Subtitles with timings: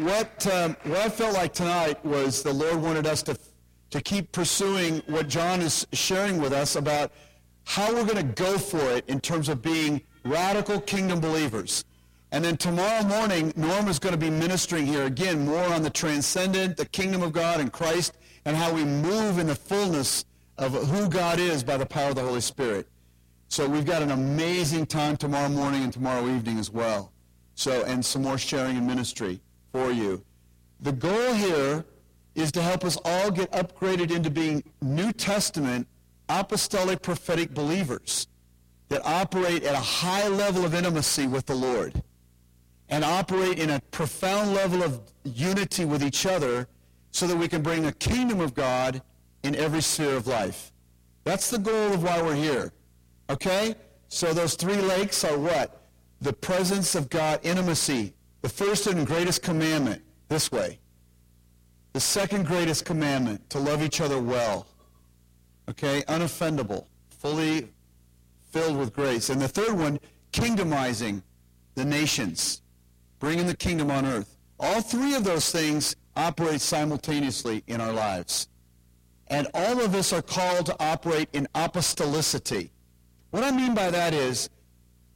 [0.00, 3.36] what, um, what I felt like tonight was the Lord wanted us to,
[3.90, 7.12] to keep pursuing what John is sharing with us about
[7.64, 11.84] how we're going to go for it in terms of being radical kingdom believers.
[12.32, 15.90] And then tomorrow morning, Norm is going to be ministering here again more on the
[15.90, 18.16] transcendent, the kingdom of God and Christ,
[18.46, 20.24] and how we move in the fullness
[20.56, 22.88] of who God is by the power of the Holy Spirit.
[23.48, 27.12] So we've got an amazing time tomorrow morning and tomorrow evening as well.
[27.54, 30.22] So, and some more sharing and ministry for you.
[30.80, 31.84] The goal here
[32.34, 35.86] is to help us all get upgraded into being New Testament
[36.28, 38.28] apostolic prophetic believers
[38.88, 42.02] that operate at a high level of intimacy with the Lord
[42.88, 46.68] and operate in a profound level of unity with each other
[47.10, 49.02] so that we can bring the kingdom of God
[49.42, 50.72] in every sphere of life.
[51.24, 52.72] That's the goal of why we're here.
[53.30, 53.74] Okay?
[54.08, 55.86] So those three lakes are what?
[56.20, 60.78] The presence of God, intimacy, the first and greatest commandment, this way.
[61.92, 64.66] The second greatest commandment, to love each other well.
[65.68, 66.02] Okay?
[66.02, 67.68] Unoffendable, fully
[68.50, 69.30] filled with grace.
[69.30, 70.00] And the third one,
[70.32, 71.22] kingdomizing
[71.74, 72.62] the nations,
[73.18, 74.36] bringing the kingdom on earth.
[74.58, 78.48] All three of those things operate simultaneously in our lives.
[79.28, 82.70] And all of us are called to operate in apostolicity.
[83.30, 84.50] What I mean by that is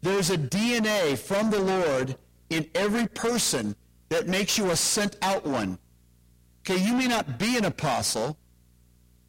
[0.01, 2.17] there's a DNA from the Lord
[2.51, 3.75] in every person
[4.09, 5.79] that makes you a sent out one.
[6.61, 8.37] Okay, you may not be an apostle,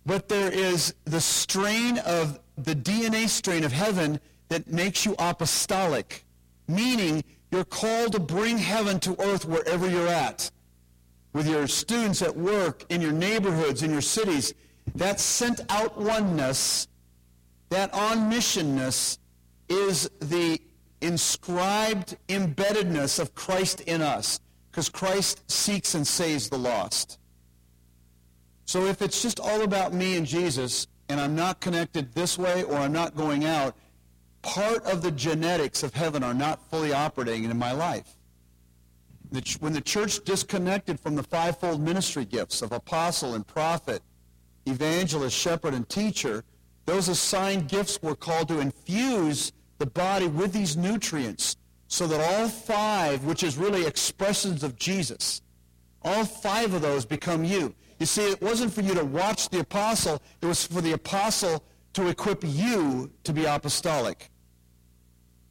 [0.06, 6.26] but there is the strain of the DNA strain of heaven that makes you apostolic,
[6.68, 10.50] meaning you're called to bring heaven to earth wherever you're at,
[11.34, 14.54] with your students at work, in your neighborhoods, in your cities.
[14.96, 16.88] That sent out oneness,
[17.70, 19.18] that on missionness,
[19.70, 20.62] is the
[21.02, 24.40] inscribed embeddedness of Christ in us
[24.72, 27.20] because Christ seeks and saves the lost.
[28.66, 32.64] So if it's just all about me and Jesus and I'm not connected this way
[32.64, 33.76] or I'm not going out,
[34.42, 38.18] part of the genetics of heaven are not fully operating in my life.
[39.60, 44.02] When the church disconnected from the fivefold ministry gifts of apostle and prophet,
[44.66, 46.44] evangelist, shepherd, and teacher,
[46.86, 51.56] those assigned gifts were called to infuse the body with these nutrients
[51.88, 55.42] so that all five, which is really expressions of Jesus,
[56.02, 57.74] all five of those become you.
[58.00, 60.22] You see, it wasn't for you to watch the apostle.
[60.42, 64.30] It was for the apostle to equip you to be apostolic.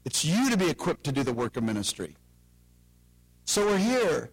[0.04, 2.16] It's you to be equipped to do the work of ministry.
[3.44, 4.30] So we're here.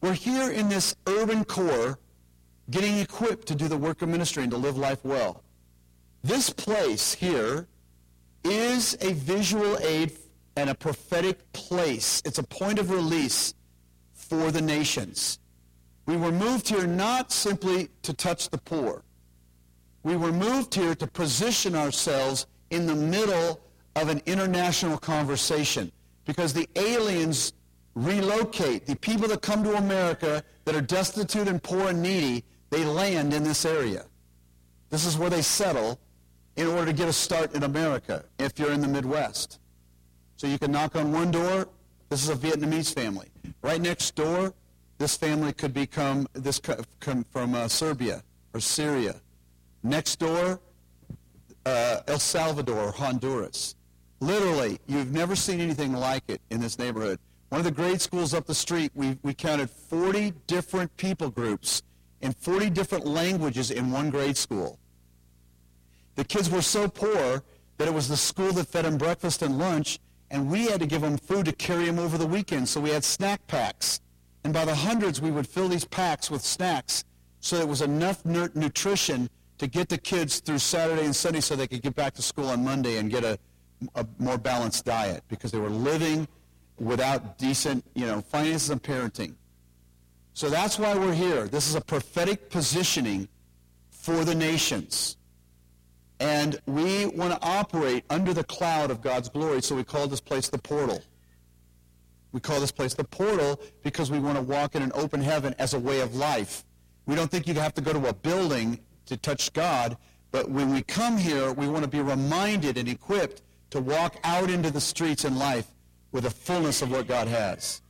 [0.00, 1.98] We're here in this urban core
[2.70, 5.44] getting equipped to do the work of ministry and to live life well.
[6.24, 7.68] This place here
[8.44, 10.12] is a visual aid
[10.56, 12.22] and a prophetic place.
[12.24, 13.54] It's a point of release
[14.12, 15.38] for the nations.
[16.06, 19.04] We were moved here not simply to touch the poor.
[20.02, 23.60] We were moved here to position ourselves in the middle
[23.94, 25.92] of an international conversation
[26.24, 27.52] because the aliens
[27.94, 28.86] relocate.
[28.86, 33.32] The people that come to America that are destitute and poor and needy, they land
[33.32, 34.06] in this area.
[34.90, 36.00] This is where they settle
[36.56, 39.58] in order to get a start in America if you're in the Midwest.
[40.36, 41.68] So you can knock on one door.
[42.08, 43.28] This is a Vietnamese family.
[43.62, 44.52] Right next door,
[44.98, 46.60] this family could become this
[47.00, 48.22] come from uh, Serbia
[48.54, 49.20] or Syria.
[49.82, 50.60] Next door,
[51.64, 53.76] uh, El Salvador, Honduras.
[54.20, 57.18] Literally, you've never seen anything like it in this neighborhood.
[57.48, 61.82] One of the grade schools up the street, we, we counted 40 different people groups
[62.20, 64.78] in 40 different languages in one grade school.
[66.22, 67.42] The kids were so poor
[67.78, 69.98] that it was the school that fed them breakfast and lunch,
[70.30, 72.68] and we had to give them food to carry them over the weekend.
[72.68, 74.00] So we had snack packs.
[74.44, 77.02] And by the hundreds, we would fill these packs with snacks
[77.40, 79.28] so there was enough nutrition
[79.58, 82.50] to get the kids through Saturday and Sunday so they could get back to school
[82.50, 83.36] on Monday and get a,
[83.96, 86.28] a more balanced diet because they were living
[86.78, 89.34] without decent, you know, finances and parenting.
[90.34, 91.48] So that's why we're here.
[91.48, 93.28] This is a prophetic positioning
[93.90, 95.16] for the nations.
[96.22, 100.20] And we want to operate under the cloud of God's glory, so we call this
[100.20, 101.02] place the portal.
[102.30, 105.52] We call this place the portal because we want to walk in an open heaven
[105.58, 106.64] as a way of life.
[107.06, 109.96] We don't think you'd have to go to a building to touch God,
[110.30, 114.48] but when we come here, we want to be reminded and equipped to walk out
[114.48, 115.66] into the streets in life
[116.12, 117.82] with the fullness of what God has.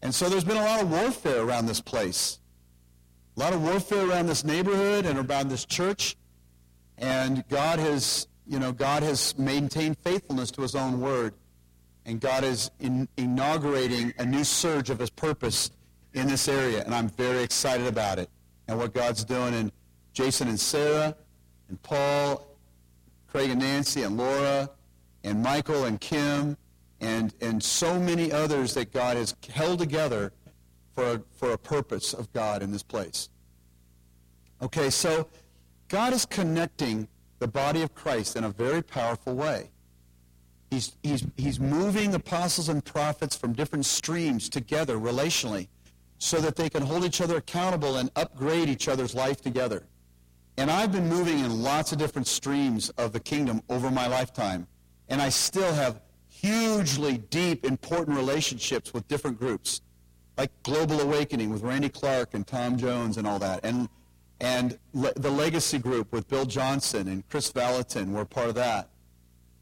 [0.00, 2.38] And so there's been a lot of warfare around this place.
[3.36, 6.16] A lot of warfare around this neighborhood and around this church.
[6.98, 11.34] And God has, you know, God has maintained faithfulness to his own word.
[12.04, 15.70] And God is in, inaugurating a new surge of his purpose
[16.14, 18.30] in this area, and I'm very excited about it
[18.68, 19.54] and what God's doing.
[19.54, 19.70] And
[20.12, 21.14] Jason and Sarah
[21.68, 22.46] and Paul,
[23.28, 24.70] Craig and Nancy and Laura
[25.24, 26.56] and Michael and Kim
[27.00, 30.32] and, and so many others that God has held together
[30.94, 33.28] for a, for a purpose of God in this place.
[34.62, 35.28] Okay, so
[35.88, 39.70] God is connecting the body of Christ in a very powerful way.
[40.70, 45.68] He's, he's, he's moving apostles and prophets from different streams together relationally
[46.18, 49.86] so that they can hold each other accountable and upgrade each other's life together.
[50.56, 54.66] And I've been moving in lots of different streams of the kingdom over my lifetime,
[55.08, 59.82] and I still have hugely deep, important relationships with different groups,
[60.38, 63.88] like Global Awakening with Randy Clark and Tom Jones and all that, and
[64.40, 68.90] and le- the Legacy Group with Bill Johnson and Chris Vallotton were part of that,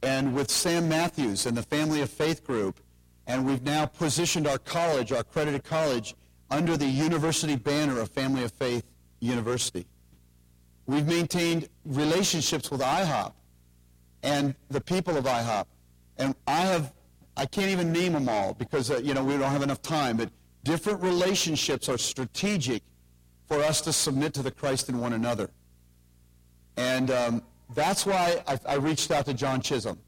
[0.03, 2.81] and with Sam Matthews and the Family of Faith Group,
[3.27, 6.15] and we've now positioned our college, our accredited college,
[6.51, 8.85] under the university banner of Family of Faith
[9.21, 9.87] University.
[10.87, 13.33] We've maintained relationships with IHOP
[14.23, 15.67] and the people of IHOP.
[16.19, 16.93] And I have,
[17.37, 20.17] I can't even name them all because, uh, you know, we don't have enough time,
[20.17, 20.31] but
[20.63, 22.83] different relationships are strategic
[23.47, 25.51] for us to submit to the Christ in one another.
[26.77, 27.43] And um,
[27.75, 29.99] that's why I, I, reached out to John Chisholm.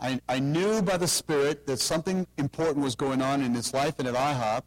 [0.00, 3.98] I, I knew by the Spirit that something important was going on in his life
[3.98, 4.62] and at IHOP,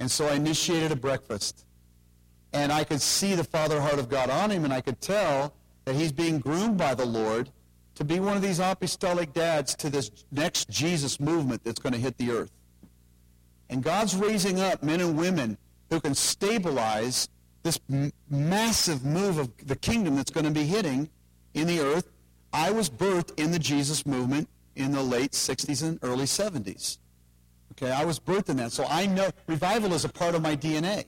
[0.00, 1.66] and so I initiated a breakfast.
[2.52, 5.54] And I could see the Father heart of God on him, and I could tell
[5.84, 7.50] that he's being groomed by the Lord
[7.96, 11.98] to be one of these apostolic dads to this next Jesus movement that's going to
[11.98, 12.50] hit the earth.
[13.70, 15.58] And God's raising up men and women
[15.94, 17.28] who can stabilize
[17.62, 21.08] this m- massive move of the kingdom that's going to be hitting
[21.54, 22.10] in the earth.
[22.52, 26.98] I was birthed in the Jesus movement in the late 60s and early 70s.
[27.72, 28.72] Okay, I was birthed in that.
[28.72, 31.04] So I know revival is a part of my DNA.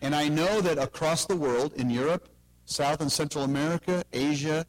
[0.00, 2.28] And I know that across the world, in Europe,
[2.64, 4.64] South and Central America, Asia,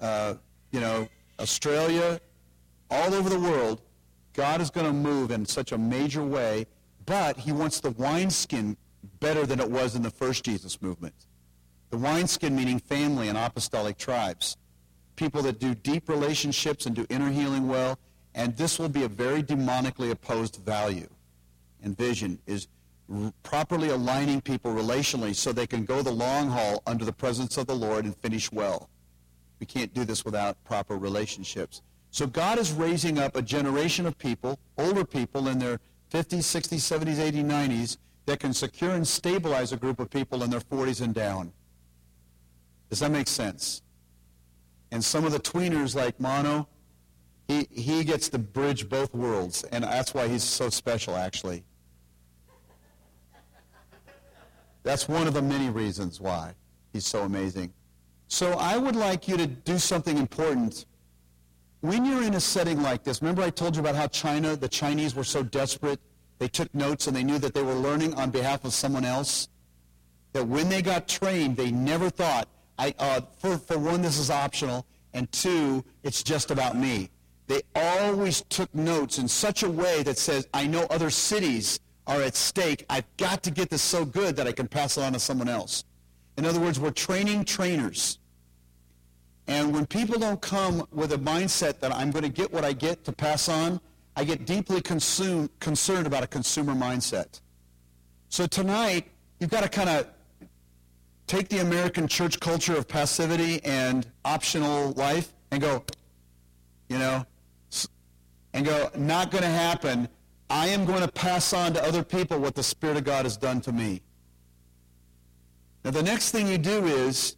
[0.00, 0.34] uh,
[0.70, 1.08] you know,
[1.40, 2.20] Australia,
[2.90, 3.82] all over the world,
[4.32, 6.66] God is going to move in such a major way,
[7.04, 8.76] but he wants the wineskin
[9.22, 11.14] better than it was in the first Jesus movement.
[11.90, 14.56] The wineskin meaning family and apostolic tribes.
[15.14, 17.98] People that do deep relationships and do inner healing well,
[18.34, 21.08] and this will be a very demonically opposed value
[21.82, 22.66] and vision is
[23.12, 27.56] r- properly aligning people relationally so they can go the long haul under the presence
[27.56, 28.88] of the Lord and finish well.
[29.60, 31.82] We can't do this without proper relationships.
[32.10, 35.78] So God is raising up a generation of people, older people in their
[36.10, 37.96] 50s, 60s, 70s, 80s, 90s,
[38.26, 41.52] that can secure and stabilize a group of people in their 40s and down.
[42.90, 43.82] Does that make sense?
[44.90, 46.68] And some of the tweeners like Mono,
[47.48, 51.64] he, he gets to bridge both worlds, and that's why he's so special, actually.
[54.82, 56.54] That's one of the many reasons why
[56.92, 57.72] he's so amazing.
[58.28, 60.86] So I would like you to do something important.
[61.80, 64.68] When you're in a setting like this, remember I told you about how China, the
[64.68, 66.00] Chinese were so desperate,
[66.42, 69.48] they took notes and they knew that they were learning on behalf of someone else?
[70.32, 74.28] That when they got trained, they never thought, I, uh, for, for one, this is
[74.28, 74.84] optional,
[75.14, 77.10] and two, it's just about me.
[77.46, 81.78] They always took notes in such a way that says, I know other cities
[82.08, 82.86] are at stake.
[82.90, 85.48] I've got to get this so good that I can pass it on to someone
[85.48, 85.84] else.
[86.38, 88.18] In other words, we're training trainers.
[89.46, 92.72] And when people don't come with a mindset that I'm going to get what I
[92.72, 93.80] get to pass on,
[94.16, 97.40] I get deeply consumed, concerned about a consumer mindset.
[98.28, 99.06] So tonight,
[99.40, 100.06] you've got to kind of
[101.26, 105.84] take the American church culture of passivity and optional life and go,
[106.88, 107.24] you know,
[108.52, 110.08] and go, not going to happen.
[110.50, 113.38] I am going to pass on to other people what the Spirit of God has
[113.38, 114.02] done to me.
[115.84, 117.36] Now, the next thing you do is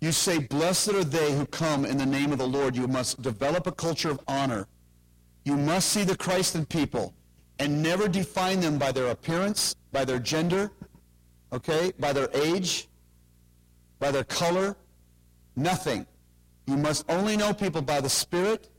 [0.00, 2.74] you say, Blessed are they who come in the name of the Lord.
[2.76, 4.66] You must develop a culture of honor.
[5.46, 7.14] You must see the Christ in people
[7.60, 10.72] and never define them by their appearance, by their gender,
[11.52, 12.88] okay, by their age,
[14.00, 14.76] by their color,
[15.54, 16.04] nothing.
[16.66, 18.70] You must only know people by the Spirit,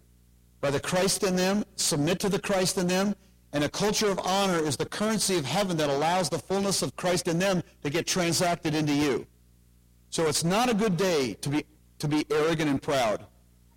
[0.59, 3.15] by the Christ in them, submit to the Christ in them,
[3.53, 6.97] and a culture of honor is the currency of heaven that allows the fullness of
[6.97, 9.25] Christ in them to get transacted into you.
[10.09, 11.65] So it's not a good day to be,
[11.99, 13.25] to be arrogant and proud.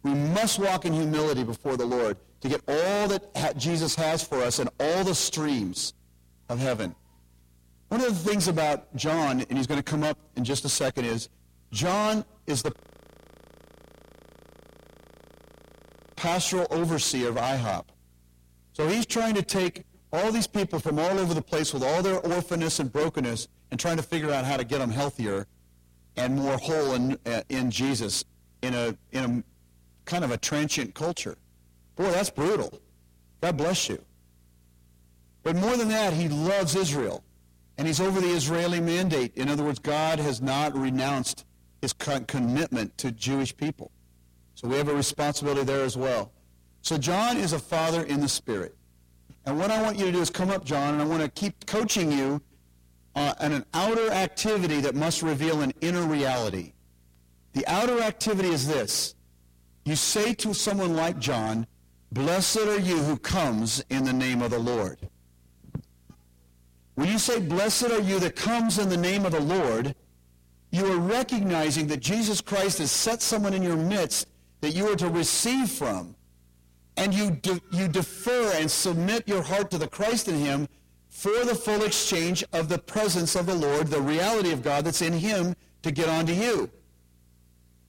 [0.02, 4.42] We must walk in humility before the Lord to get all that Jesus has for
[4.42, 5.94] us and all the streams
[6.48, 6.94] of heaven.
[7.88, 10.68] One of the things about John, and he's going to come up in just a
[10.68, 11.28] second, is
[11.72, 12.72] John is the
[16.16, 17.84] pastoral overseer of IHOP.
[18.72, 22.02] So he's trying to take all these people from all over the place with all
[22.02, 25.46] their orphanness and brokenness and trying to figure out how to get them healthier
[26.16, 28.24] and more whole in, uh, in Jesus
[28.62, 29.42] in a, in a
[30.04, 31.36] kind of a transient culture.
[32.00, 32.80] Boy, that's brutal.
[33.42, 34.02] God bless you.
[35.42, 37.22] But more than that, he loves Israel.
[37.76, 39.36] And he's over the Israeli mandate.
[39.36, 41.44] In other words, God has not renounced
[41.82, 43.90] his commitment to Jewish people.
[44.54, 46.32] So we have a responsibility there as well.
[46.80, 48.74] So John is a father in the Spirit.
[49.44, 51.28] And what I want you to do is come up, John, and I want to
[51.28, 52.40] keep coaching you
[53.14, 56.72] uh, on an outer activity that must reveal an inner reality.
[57.52, 59.16] The outer activity is this.
[59.84, 61.66] You say to someone like John,
[62.12, 64.98] Blessed are you who comes in the name of the Lord.
[66.96, 69.94] When you say, Blessed are you that comes in the name of the Lord,
[70.72, 74.28] you are recognizing that Jesus Christ has set someone in your midst
[74.60, 76.14] that you are to receive from.
[76.96, 80.68] And you, de- you defer and submit your heart to the Christ in him
[81.08, 85.02] for the full exchange of the presence of the Lord, the reality of God that's
[85.02, 86.70] in him to get onto you.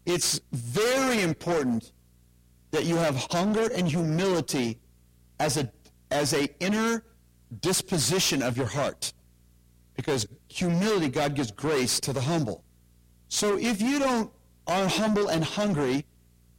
[0.05, 1.91] It's very important
[2.71, 4.79] that you have hunger and humility
[5.39, 5.71] as a
[6.09, 7.03] as a inner
[7.59, 9.13] disposition of your heart.
[9.95, 12.63] Because humility, God gives grace to the humble.
[13.27, 14.31] So if you don't
[14.67, 16.05] are humble and hungry,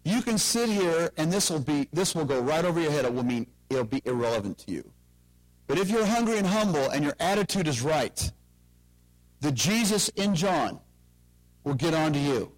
[0.04, 3.04] you can sit here and this will be this will go right over your head.
[3.04, 4.90] It will mean it'll be irrelevant to you.
[5.66, 8.30] But if you're hungry and humble and your attitude is right,
[9.40, 10.80] the Jesus in John
[11.64, 12.52] will get onto you.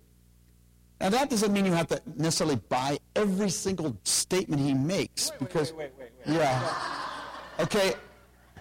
[1.01, 5.39] Now that doesn't mean you have to necessarily buy every single statement he makes wait,
[5.39, 6.75] because wait, wait, wait, yeah.
[7.61, 7.95] Okay,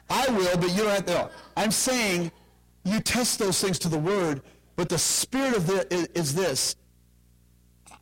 [0.09, 1.29] I will, but you don't have to.
[1.55, 2.31] I'm saying
[2.83, 4.41] you test those things to the word,
[4.75, 6.75] but the spirit of it is, is this.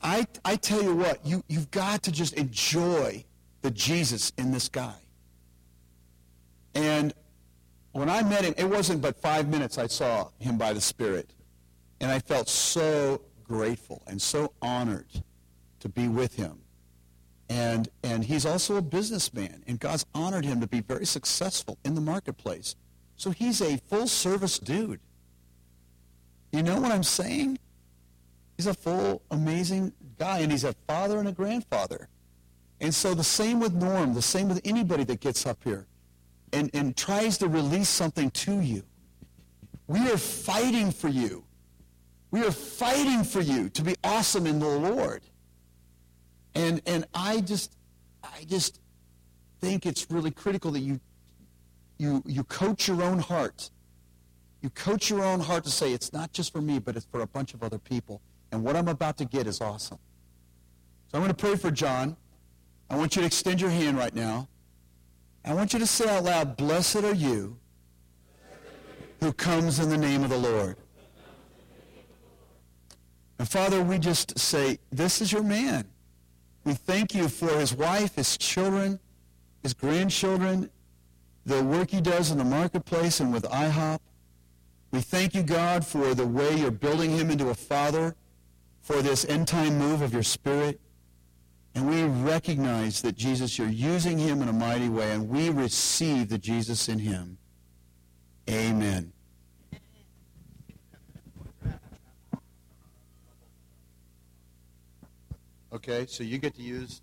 [0.02, 3.24] I, I tell you what, you, you've got to just enjoy
[3.62, 4.96] the Jesus in this guy.
[6.74, 7.14] And
[7.92, 11.34] when I met him, it wasn't but five minutes I saw him by the Spirit.
[12.00, 13.22] And I felt so
[13.52, 15.24] grateful and so honored
[15.82, 16.62] to be with him.
[17.50, 21.96] And, and he's also a businessman, and God's honored him to be very successful in
[21.96, 22.78] the marketplace.
[23.18, 25.02] So he's a full service dude.
[26.54, 27.60] You know what I'm saying?
[28.56, 32.08] He's a full, amazing guy, and he's a father and a grandfather.
[32.80, 35.88] And so the same with Norm, the same with anybody that gets up here
[36.54, 38.84] and, and tries to release something to you.
[39.88, 41.44] We are fighting for you.
[42.32, 45.22] We are fighting for you to be awesome in the Lord.
[46.56, 47.76] And, and I just,
[48.24, 48.80] I just
[49.60, 51.00] think it's really critical that you,
[51.98, 53.70] you, you coach your own heart.
[54.62, 57.22] You coach your own heart to say, it's not just for me, but it's for
[57.22, 58.22] a bunch of other people.
[58.52, 60.00] And what I'm about to get is awesome.
[61.12, 62.16] So I'm going to pray for John.
[62.90, 64.48] I want you to extend your hand right now.
[65.44, 67.58] I want you to say out loud, Blessed are you
[69.20, 70.78] who comes in the name of the Lord.
[73.52, 75.84] Father, we just say, this is your man.
[76.64, 78.98] We thank you for his wife, his children,
[79.62, 80.70] his grandchildren,
[81.46, 84.00] the work he does in the marketplace and with IHOP.
[84.92, 88.16] We thank you, God, for the way you're building him into a father,
[88.80, 90.80] for this end-time move of your spirit.
[91.76, 96.30] And we recognize that, Jesus, you're using him in a mighty way, and we receive
[96.30, 97.38] the Jesus in him.
[98.50, 99.12] Amen.
[105.74, 107.02] Okay, so you get to use.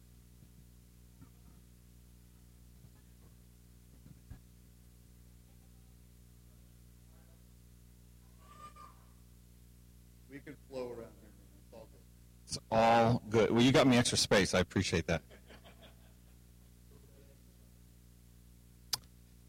[10.30, 11.30] We can flow around here.
[11.64, 12.44] It's all good.
[12.44, 13.50] It's all good.
[13.50, 14.52] Well, you got me extra space.
[14.52, 15.22] I appreciate that.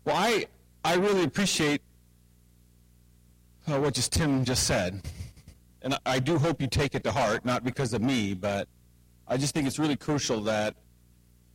[0.05, 0.45] Well, I
[0.85, 1.81] I really appreciate
[3.67, 5.01] uh, what just Tim just said,
[5.81, 8.69] and I, I do hope you take it to heart, not because of me, but
[9.31, 10.75] I just think it's really crucial that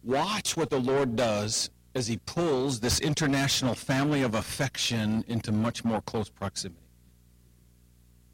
[0.05, 5.85] watch what the Lord does as He pulls this international family of affection into much
[5.85, 6.81] more close proximity.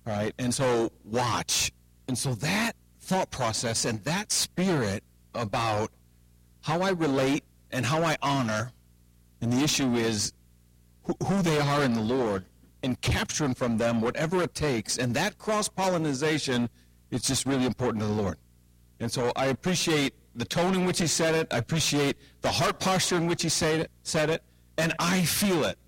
[0.05, 1.73] Right, and so watch,
[2.07, 5.03] and so that thought process and that spirit
[5.35, 5.91] about
[6.63, 8.73] how I relate and how I honor,
[9.41, 10.33] and the issue is
[11.05, 12.45] who, who they are in the Lord,
[12.83, 16.69] and capturing from them whatever it takes, and that cross pollination
[17.11, 18.37] is just really important to the Lord.
[19.01, 21.53] And so I appreciate the tone in which he said it.
[21.53, 24.43] I appreciate the heart posture in which he said it, said it.
[24.79, 25.79] And I feel it.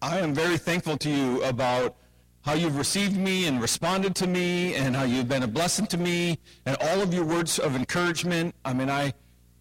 [0.00, 1.96] I am very thankful to you about
[2.42, 5.98] how you've received me and responded to me and how you've been a blessing to
[5.98, 8.54] me and all of your words of encouragement.
[8.64, 9.12] I mean, I,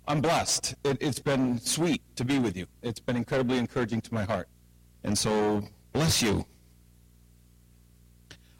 [0.08, 0.76] I'm blessed.
[0.84, 2.66] It, has been sweet to be with you.
[2.82, 4.48] It's been incredibly encouraging to my heart.
[5.04, 6.46] And so, bless you.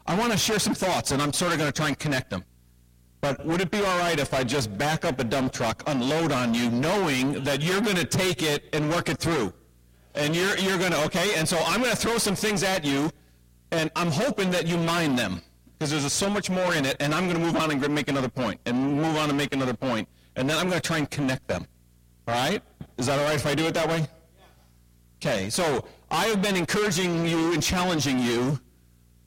[0.06, 2.30] I want to share some thoughts, and I'm sort of going to try and connect
[2.30, 2.44] them.
[3.22, 6.32] But would it be all right if I just back up a dump truck, unload
[6.32, 9.52] on you, knowing that you're going to take it and work it through?
[10.16, 11.36] And you're, you're going to, okay?
[11.36, 13.12] And so I'm going to throw some things at you,
[13.70, 15.40] and I'm hoping that you mind them,
[15.78, 18.08] because there's so much more in it, and I'm going to move on and make
[18.08, 20.98] another point, and move on and make another point, and then I'm going to try
[20.98, 21.64] and connect them.
[22.26, 22.60] All right?
[22.98, 24.04] Is that all right if I do it that way?
[25.24, 28.58] Okay, so I have been encouraging you and challenging you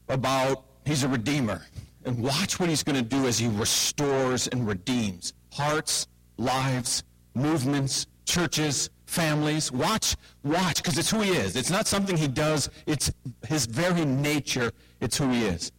[0.10, 1.62] about he's a redeemer.
[2.06, 6.08] And watch what he's going to do as he restores and redeems hearts,
[6.38, 9.72] lives, movements, churches, families.
[9.72, 11.56] Watch, watch, because it's who he is.
[11.56, 13.12] It's not something he does, it's
[13.48, 14.72] his very nature.
[15.00, 15.72] It's who he is.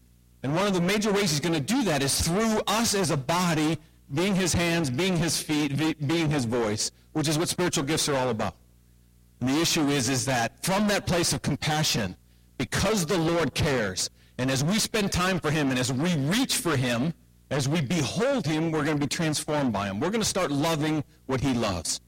[0.42, 3.11] And one of the major ways he's going to do that is through us as
[3.11, 3.78] a body,
[4.14, 8.14] being his hands, being his feet, being his voice, which is what spiritual gifts are
[8.14, 8.54] all about.
[9.40, 12.16] And the issue is, is that from that place of compassion,
[12.59, 16.57] because the Lord cares, and as we spend time for him and as we reach
[16.57, 17.14] for him,
[17.50, 20.00] as we behold him, we're going to be transformed by him.
[20.00, 22.00] We're going to start loving what he loves.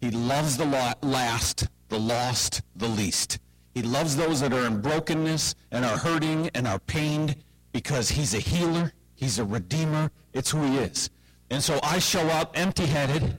[0.00, 0.64] He loves the
[1.02, 3.38] last, the lost, the least.
[3.74, 7.36] He loves those that are in brokenness and are hurting and are pained
[7.72, 8.92] because he's a healer.
[9.14, 10.10] He's a redeemer.
[10.32, 11.10] It's who he is.
[11.50, 13.38] And so I show up empty-headed,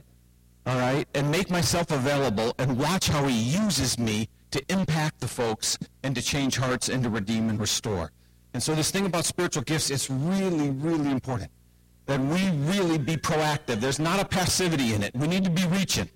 [0.64, 5.28] all right, and make myself available and watch how he uses me to impact the
[5.28, 8.12] folks and to change hearts and to redeem and restore.
[8.54, 11.50] And so this thing about spiritual gifts is really, really important.
[12.06, 13.80] That we really be proactive.
[13.80, 15.14] There's not a passivity in it.
[15.14, 16.08] We need to be reaching.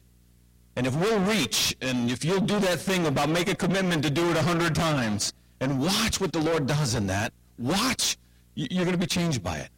[0.76, 4.10] And if we'll reach, and if you'll do that thing about make a commitment to
[4.10, 8.18] do it a hundred times, and watch what the Lord does in that, watch,
[8.54, 9.70] you're going to be changed by it.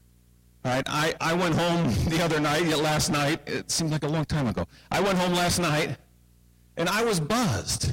[0.64, 4.08] All right, I, I went home the other night, last night, it seemed like a
[4.08, 4.66] long time ago.
[4.90, 5.96] I went home last night,
[6.76, 7.92] and I was buzzed.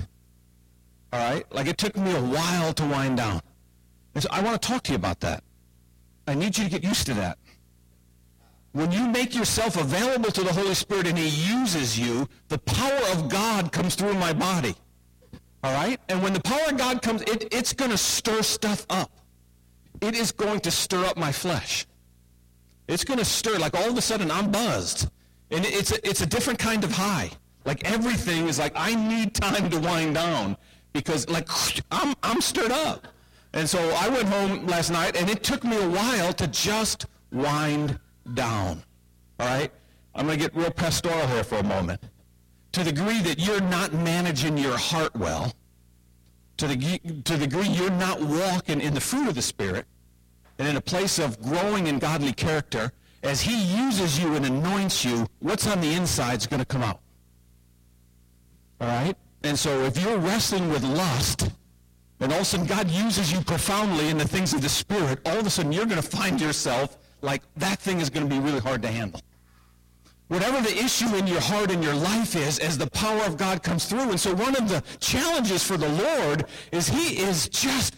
[1.14, 3.42] All right, like it took me a while to wind down.
[4.16, 5.44] And so I want to talk to you about that.
[6.28, 7.38] I need you to get used to that.
[8.72, 13.00] When you make yourself available to the Holy Spirit and he uses you, the power
[13.12, 14.76] of God comes through my body.
[15.64, 16.00] All right?
[16.10, 19.12] And when the power of God comes, it, it's going to stir stuff up.
[20.02, 21.86] It is going to stir up my flesh.
[22.88, 25.10] It's going to stir, like all of a sudden I'm buzzed.
[25.52, 27.32] And it's a, it's a different kind of high.
[27.66, 30.58] Like everything is like, I need time to wind down
[30.94, 31.48] because like
[31.92, 33.08] I'm, I'm stirred up.
[33.56, 37.06] And so I went home last night, and it took me a while to just
[37.32, 37.98] wind
[38.34, 38.84] down.
[39.40, 39.72] All right?
[40.14, 42.02] I'm going to get real pastoral here for a moment.
[42.74, 45.54] To the degree that you're not managing your heart well,
[46.58, 49.86] to the, to the degree you're not walking in the fruit of the Spirit,
[50.60, 52.92] and in a place of growing in godly character,
[53.24, 56.84] as he uses you and anoints you, what's on the inside is going to come
[56.84, 57.00] out.
[58.82, 59.16] All right?
[59.44, 61.52] And so if you're wrestling with lust,
[62.20, 65.20] and all of a sudden God uses you profoundly in the things of the Spirit,
[65.26, 68.34] all of a sudden you're going to find yourself like that thing is going to
[68.34, 69.22] be really hard to handle.
[70.28, 73.62] Whatever the issue in your heart and your life is, as the power of God
[73.62, 74.10] comes through.
[74.10, 77.96] And so one of the challenges for the Lord is he is just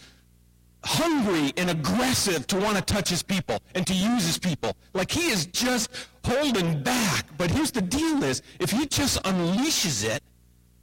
[0.84, 4.76] hungry and aggressive to want to touch his people and to use his people.
[4.92, 5.90] Like he is just
[6.22, 7.24] holding back.
[7.38, 10.22] But here's the deal is, if he just unleashes it,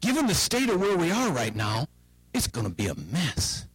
[0.02, 1.88] given the state of where we are right now,
[2.36, 3.66] it's going to be a mess.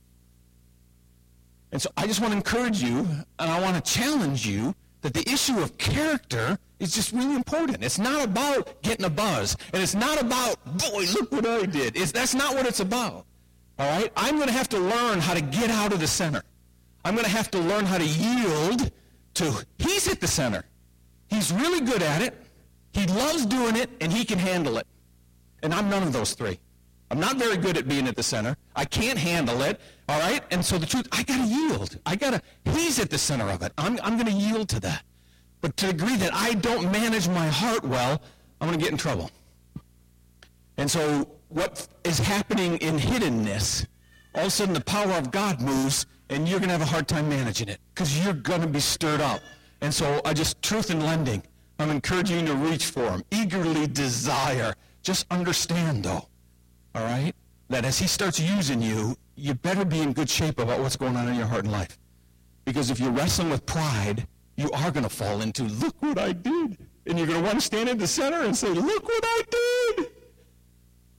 [1.72, 2.98] And so I just want to encourage you,
[3.38, 7.82] and I want to challenge you that the issue of character is just really important.
[7.82, 11.96] It's not about getting a buzz, and it's not about, boy, look what I did.
[11.96, 13.24] It's, that's not what it's about.
[13.78, 14.12] All right?
[14.16, 16.42] I'm going to have to learn how to get out of the center.
[17.04, 18.90] I'm going to have to learn how to yield
[19.34, 20.64] to, he's at the center.
[21.28, 22.34] He's really good at it.
[22.92, 24.86] He loves doing it, and he can handle it.
[25.62, 26.58] And I'm none of those three.
[27.10, 28.56] I'm not very good at being at the center.
[28.76, 29.80] I can't handle it.
[30.08, 30.42] All right?
[30.50, 31.98] And so the truth, I got to yield.
[32.06, 32.42] I got to,
[32.72, 33.72] he's at the center of it.
[33.76, 35.02] I'm, I'm going to yield to that.
[35.60, 38.22] But to the degree that I don't manage my heart well,
[38.60, 39.30] I'm going to get in trouble.
[40.76, 43.86] And so what is happening in hiddenness,
[44.34, 46.90] all of a sudden the power of God moves and you're going to have a
[46.90, 49.40] hard time managing it because you're going to be stirred up.
[49.80, 51.42] And so I just, truth in lending,
[51.78, 53.24] I'm encouraging you to reach for him.
[53.30, 54.74] Eagerly desire.
[55.02, 56.28] Just understand, though,
[56.94, 57.32] all right?
[57.68, 61.16] That as he starts using you, you better be in good shape about what's going
[61.16, 61.98] on in your heart and life.
[62.64, 64.26] Because if you're wrestling with pride,
[64.56, 66.76] you are going to fall into, look what I did.
[67.06, 69.42] And you're going to want to stand in the center and say, look what I
[69.50, 70.06] did.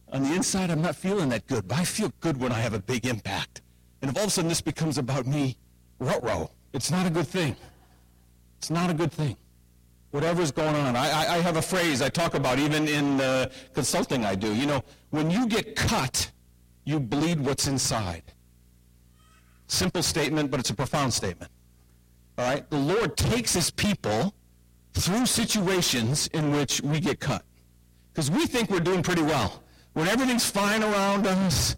[0.09, 2.73] On the inside, I'm not feeling that good, but I feel good when I have
[2.73, 3.61] a big impact.
[4.01, 5.57] And if all of a sudden this becomes about me,
[5.99, 7.55] row it's not a good thing.
[8.57, 9.37] It's not a good thing.
[10.11, 10.95] Whatever's going on.
[10.95, 14.53] I, I, have a phrase I talk about even in the consulting I do.
[14.53, 16.29] You know, when you get cut,
[16.83, 18.23] you bleed what's inside.
[19.67, 21.49] Simple statement, but it's a profound statement.
[22.37, 22.69] All right?
[22.69, 24.33] The Lord takes his people
[24.93, 27.43] through situations in which we get cut.
[28.13, 29.63] Because we think we're doing pretty well.
[29.93, 31.77] When everything's fine around us,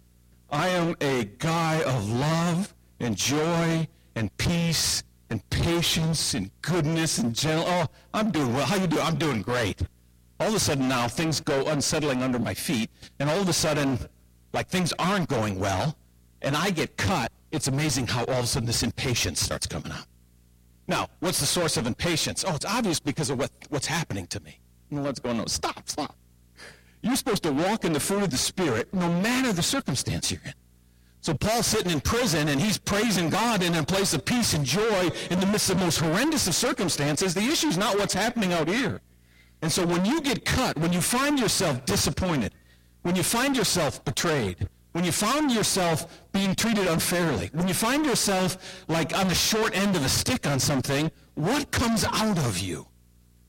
[0.50, 7.34] I am a guy of love and joy and peace and patience and goodness and
[7.34, 7.66] gentle.
[7.68, 8.68] Oh, I'm doing well.
[8.68, 9.02] How you doing?
[9.02, 9.82] I'm doing great.
[10.40, 13.54] All of a sudden now things go unsettling under my feet, and all of a
[13.54, 13.98] sudden,
[14.54, 15.98] like things aren't going well,
[16.44, 17.32] and I get cut.
[17.52, 20.06] It's amazing how all of a sudden this impatience starts coming out.
[20.88, 22.46] Now, what's the source of impatience?
[22.48, 24.60] Oh, it's obvious because of what, what's happening to me.
[24.92, 25.48] And what's going on?
[25.48, 26.16] Stop, stop.
[27.02, 30.42] You're supposed to walk in the fruit of the Spirit no matter the circumstance you're
[30.46, 30.54] in.
[31.24, 34.66] So Paul's sitting in prison and he's praising God in a place of peace and
[34.66, 37.34] joy in the midst of the most horrendous of circumstances.
[37.34, 39.00] The issue is not what's happening out here.
[39.62, 42.54] And so when you get cut, when you find yourself disappointed,
[43.04, 48.06] when you find yourself betrayed, when you find yourself being treated unfairly, when you find
[48.06, 52.60] yourself like on the short end of a stick on something, what comes out of
[52.60, 52.86] you?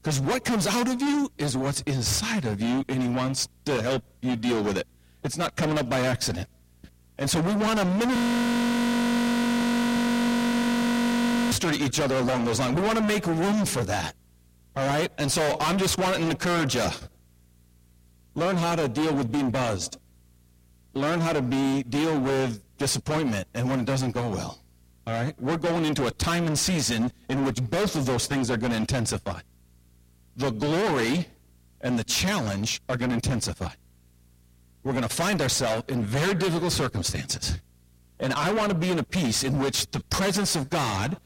[0.00, 3.82] Because what comes out of you is what's inside of you, and he wants to
[3.82, 4.86] help you deal with it.
[5.24, 6.46] It's not coming up by accident.
[7.18, 8.12] And so we want to minister
[11.72, 12.78] to each other along those lines.
[12.78, 14.14] We want to make room for that.
[14.76, 15.10] All right?
[15.18, 16.88] And so I'm just wanting to encourage you.
[18.34, 19.98] Learn how to deal with being buzzed
[20.94, 24.60] learn how to be deal with disappointment and when it doesn't go well.
[25.06, 25.34] All right?
[25.38, 28.72] We're going into a time and season in which both of those things are going
[28.72, 29.40] to intensify.
[30.36, 31.26] The glory
[31.82, 33.70] and the challenge are going to intensify.
[34.84, 37.58] We're going to find ourselves in very difficult circumstances.
[38.20, 41.16] And I want to be in a peace in which the presence of God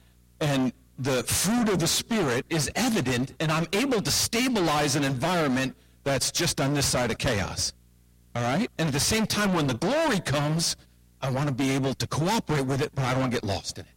[0.41, 5.77] and the fruit of the Spirit is evident, and I'm able to stabilize an environment
[6.05, 7.73] that's just on this side of chaos.
[8.35, 8.69] All right?
[8.79, 10.77] And at the same time, when the glory comes,
[11.21, 13.45] I want to be able to cooperate with it, but I don't want to get
[13.45, 13.91] lost in it.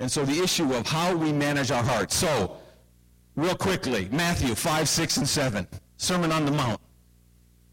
[0.00, 2.14] And so the issue of how we manage our hearts.
[2.16, 2.56] So,
[3.36, 5.66] real quickly, Matthew 5, 6, and 7.
[5.96, 6.80] Sermon on the Mount.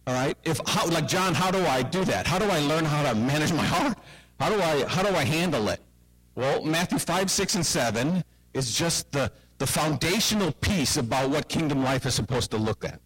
[0.07, 0.37] All right?
[0.43, 2.27] If how, like John, how do I do that?
[2.27, 3.97] How do I learn how to manage my heart?
[4.39, 5.81] How do I how do I handle it?
[6.35, 11.81] Well, Matthew 5, 6, and 7 is just the, the foundational piece about what kingdom
[11.81, 12.99] life is supposed to look at.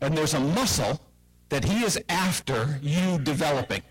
[0.00, 1.00] And there's a muscle
[1.48, 3.82] that he is after you developing.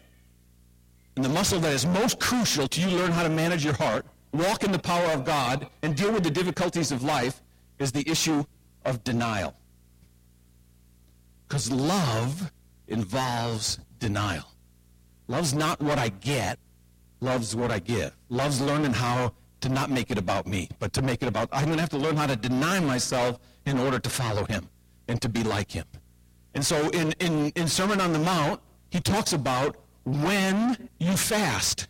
[1.16, 4.06] And the muscle that is most crucial to you learn how to manage your heart,
[4.34, 7.42] walk in the power of God, and deal with the difficulties of life
[7.80, 8.44] is the issue
[8.84, 9.56] of denial.
[11.48, 12.52] Because love
[12.88, 14.46] involves denial.
[15.28, 16.60] Love's not what I get,
[17.20, 18.16] love's what I give.
[18.30, 21.66] Love's learning how to not make it about me, but to make it about, I'm
[21.66, 24.70] going to have to learn how to deny myself in order to follow him
[25.08, 25.86] and to be like him.
[26.54, 31.88] And so in, in, in Sermon on the Mount, he talks about when you fast.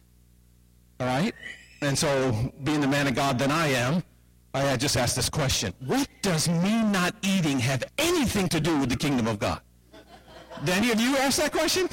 [0.99, 1.33] All right?
[1.81, 4.03] And so, being the man of God that I am,
[4.55, 5.73] I just asked this question.
[5.85, 9.59] What does me not eating have anything to do with the kingdom of God?
[10.63, 11.89] Did any of you ask that question?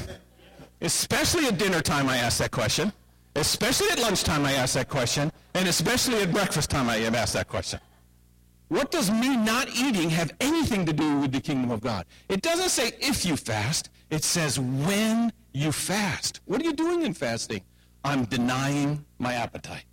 [0.81, 2.92] Especially at dinner time, I ask that question.
[3.35, 5.33] Especially at lunchtime, I ask that question.
[5.55, 7.81] And especially at breakfast time, I have asked that question.
[8.68, 12.07] What does me not eating have anything to do with the kingdom of God?
[12.29, 13.90] It doesn't say if you fast.
[14.11, 16.40] It says when you fast.
[16.44, 17.62] What are you doing in fasting?
[18.05, 19.85] I'm denying my appetite.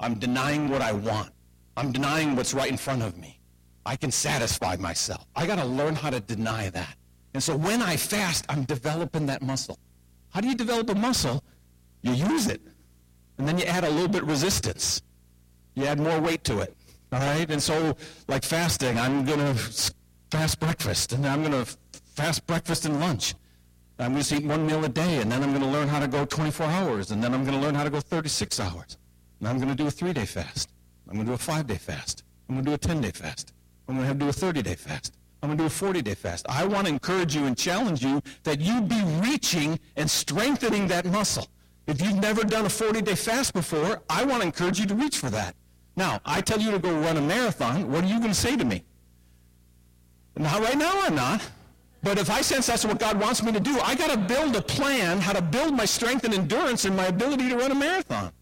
[0.00, 1.30] I'm denying what I want.
[1.76, 3.40] I'm denying what's right in front of me.
[3.86, 5.26] I can satisfy myself.
[5.36, 6.96] I got to learn how to deny that.
[7.34, 9.78] And so when I fast, I'm developing that muscle.
[10.30, 11.42] How do you develop a muscle?
[12.02, 12.60] You use it.
[13.38, 15.02] And then you add a little bit resistance.
[15.74, 16.76] You add more weight to it.
[17.12, 17.50] All right?
[17.50, 17.96] And so,
[18.28, 19.54] like fasting, I'm going to
[20.30, 21.76] fast breakfast, and I'm going to
[22.14, 23.34] fast breakfast and lunch.
[23.98, 26.00] I'm going to eat one meal a day, and then I'm going to learn how
[26.00, 28.96] to go 24 hours, and then I'm going to learn how to go 36 hours.
[29.38, 30.73] And I'm going to do a three-day fast.
[31.08, 32.24] I'm going to do a five-day fast.
[32.48, 33.52] I'm going to do a 10-day fast.
[33.88, 35.14] I'm going to have to do a 30-day fast.
[35.42, 36.46] I'm going to do a 40-day fast.
[36.48, 41.04] I want to encourage you and challenge you that you be reaching and strengthening that
[41.04, 41.46] muscle.
[41.86, 45.18] If you've never done a 40-day fast before, I want to encourage you to reach
[45.18, 45.54] for that.
[45.96, 48.56] Now, I tell you to go run a marathon, what are you going to say
[48.56, 48.84] to me?
[50.36, 51.42] Now, right now, I'm not.
[52.02, 54.56] But if I sense that's what God wants me to do, I got to build
[54.56, 57.74] a plan how to build my strength and endurance and my ability to run a
[57.74, 58.32] marathon.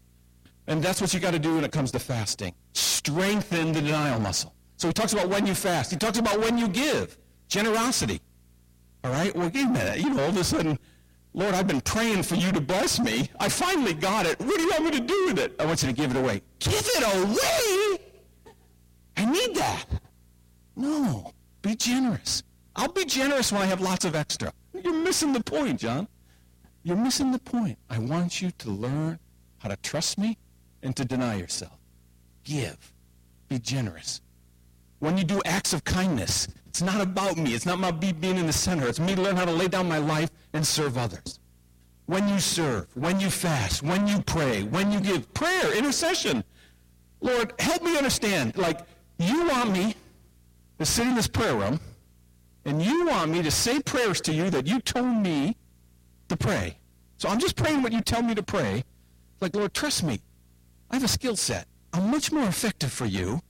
[0.67, 2.53] And that's what you got to do when it comes to fasting.
[2.73, 4.53] Strengthen the denial muscle.
[4.77, 5.91] So he talks about when you fast.
[5.91, 7.17] He talks about when you give.
[7.47, 8.21] Generosity.
[9.03, 9.35] All right?
[9.35, 9.99] Well, wait a minute.
[9.99, 10.79] You know, all of a sudden,
[11.33, 13.29] Lord, I've been praying for you to bless me.
[13.39, 14.39] I finally got it.
[14.39, 15.55] What do you want me to do with it?
[15.59, 16.41] I want you to give it away.
[16.59, 17.99] Give it away?
[19.17, 19.85] I need that.
[20.75, 22.43] No, be generous.
[22.75, 24.51] I'll be generous when I have lots of extra.
[24.73, 26.07] You're missing the point, John.
[26.83, 27.77] You're missing the point.
[27.89, 29.19] I want you to learn
[29.59, 30.37] how to trust me
[30.83, 31.77] and to deny yourself.
[32.43, 32.77] Give.
[33.47, 34.21] Be generous.
[34.99, 37.53] When you do acts of kindness, it's not about me.
[37.53, 38.87] It's not about me being in the center.
[38.87, 41.39] It's me to learn how to lay down my life and serve others.
[42.05, 46.43] When you serve, when you fast, when you pray, when you give prayer, intercession.
[47.21, 48.57] Lord, help me understand.
[48.57, 48.81] Like,
[49.19, 49.95] you want me
[50.79, 51.79] to sit in this prayer room
[52.65, 55.55] and you want me to say prayers to you that you told me
[56.29, 56.77] to pray.
[57.17, 58.83] So I'm just praying what you tell me to pray.
[59.39, 60.19] Like, Lord, trust me.
[60.89, 61.67] I have a skill set.
[61.93, 63.41] I'm much more effective for you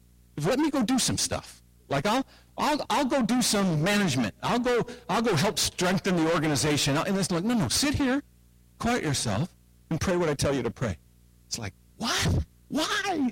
[0.41, 1.62] let me go do some stuff.
[1.89, 2.26] Like I'll
[2.58, 4.34] I'll I'll go do some management.
[4.41, 6.98] I'll go I'll go help strengthen the organization.
[6.98, 8.24] And it's like, no, no, sit here,
[8.80, 9.54] quiet yourself,
[9.89, 10.98] and pray what I tell you to pray.
[11.48, 12.46] It's like, what?
[12.69, 13.32] Why?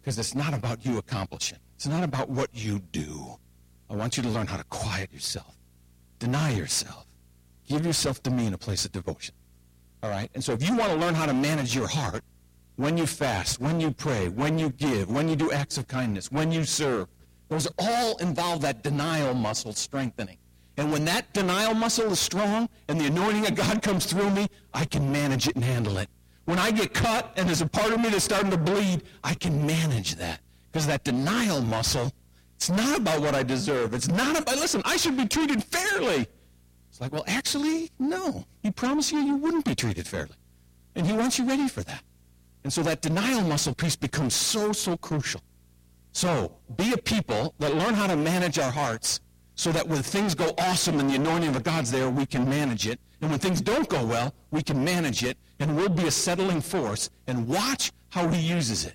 [0.00, 1.58] Because it's not about you accomplishing.
[1.76, 3.36] It's not about what you do.
[3.88, 5.54] I want you to learn how to quiet yourself,
[6.18, 7.06] deny yourself,
[7.68, 9.34] give yourself to me in a place of devotion.
[10.02, 10.30] All right?
[10.34, 12.24] And so if you want to learn how to manage your heart,
[12.76, 16.32] when you fast, when you pray, when you give, when you do acts of kindness,
[16.32, 17.08] when you serve,
[17.48, 20.38] those all involve that denial muscle strengthening.
[20.78, 24.48] And when that denial muscle is strong and the anointing of God comes through me,
[24.72, 26.08] I can manage it and handle it.
[26.46, 29.34] When I get cut and there's a part of me that's starting to bleed, I
[29.34, 30.40] can manage that.
[30.70, 32.10] Because that denial muscle
[32.62, 33.92] it's not about what I deserve.
[33.92, 36.28] It's not about, listen, I should be treated fairly.
[36.88, 38.44] It's like, well, actually, no.
[38.62, 40.36] He promised you you wouldn't be treated fairly.
[40.94, 42.04] And he wants you ready for that.
[42.64, 45.40] And so that denial muscle piece becomes so, so crucial.
[46.12, 49.20] So be a people that learn how to manage our hearts
[49.54, 52.86] so that when things go awesome and the anointing of God's there, we can manage
[52.86, 53.00] it.
[53.20, 56.60] And when things don't go well, we can manage it and we'll be a settling
[56.60, 58.94] force and watch how he uses it.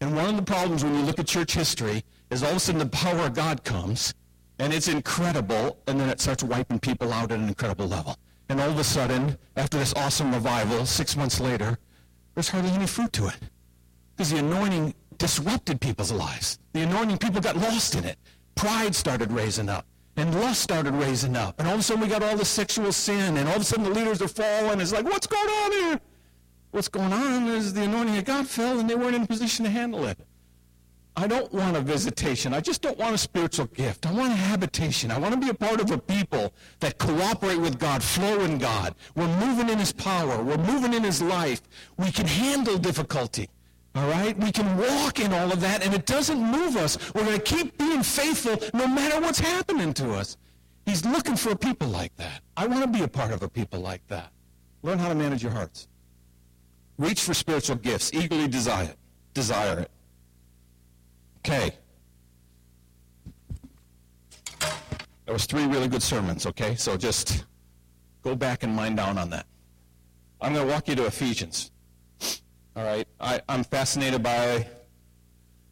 [0.00, 2.60] And one of the problems when you look at church history is all of a
[2.60, 4.14] sudden the power of God comes,
[4.58, 8.16] and it's incredible, and then it starts wiping people out at an incredible level.
[8.48, 11.78] And all of a sudden, after this awesome revival, six months later,
[12.36, 13.38] there's hardly any fruit to it.
[14.14, 16.58] Because the anointing disrupted people's lives.
[16.74, 18.18] The anointing, people got lost in it.
[18.54, 19.86] Pride started raising up.
[20.18, 21.58] And lust started raising up.
[21.58, 23.38] And all of a sudden we got all the sexual sin.
[23.38, 24.80] And all of a sudden the leaders are falling.
[24.80, 26.00] It's like, what's going on here?
[26.72, 29.64] What's going on is the anointing of God fell and they weren't in a position
[29.64, 30.18] to handle it.
[31.18, 32.52] I don't want a visitation.
[32.52, 34.04] I just don't want a spiritual gift.
[34.04, 35.10] I want a habitation.
[35.10, 38.58] I want to be a part of a people that cooperate with God, flow in
[38.58, 38.94] God.
[39.14, 40.42] We're moving in his power.
[40.42, 41.62] We're moving in his life.
[41.96, 43.48] We can handle difficulty.
[43.94, 44.36] All right?
[44.36, 46.98] We can walk in all of that, and it doesn't move us.
[47.14, 50.36] We're going to keep being faithful no matter what's happening to us.
[50.84, 52.42] He's looking for a people like that.
[52.58, 54.32] I want to be a part of a people like that.
[54.82, 55.88] Learn how to manage your hearts.
[56.98, 58.12] Reach for spiritual gifts.
[58.12, 58.96] Eagerly desire it.
[59.32, 59.90] Desire it.
[61.46, 61.70] Okay.
[64.58, 66.74] That was three really good sermons, okay?
[66.74, 67.44] So just
[68.22, 69.46] go back and mind down on that.
[70.40, 71.70] I'm going to walk you to Ephesians.
[72.74, 73.06] All right?
[73.20, 74.66] I, I'm fascinated by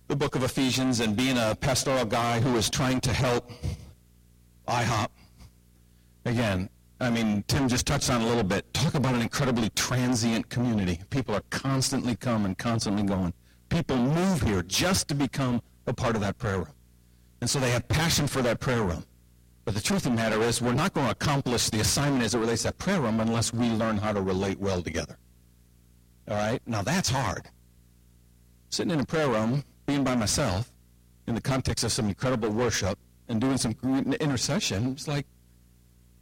[0.06, 3.50] the book of Ephesians and being a pastoral guy who is trying to help
[4.68, 5.08] IHOP.
[6.24, 8.72] Again, I mean, Tim just touched on a little bit.
[8.74, 11.00] Talk about an incredibly transient community.
[11.10, 13.34] People are constantly coming, constantly going
[13.74, 16.74] people move here just to become a part of that prayer room.
[17.40, 19.04] And so they have passion for that prayer room.
[19.64, 22.36] But the truth of the matter is, we're not going to accomplish the assignment as
[22.36, 25.18] it relates to that prayer room unless we learn how to relate well together.
[26.28, 26.60] All right?
[26.66, 27.48] Now, that's hard.
[28.70, 30.72] Sitting in a prayer room, being by myself,
[31.26, 32.96] in the context of some incredible worship,
[33.28, 33.74] and doing some
[34.20, 35.26] intercession, it's like,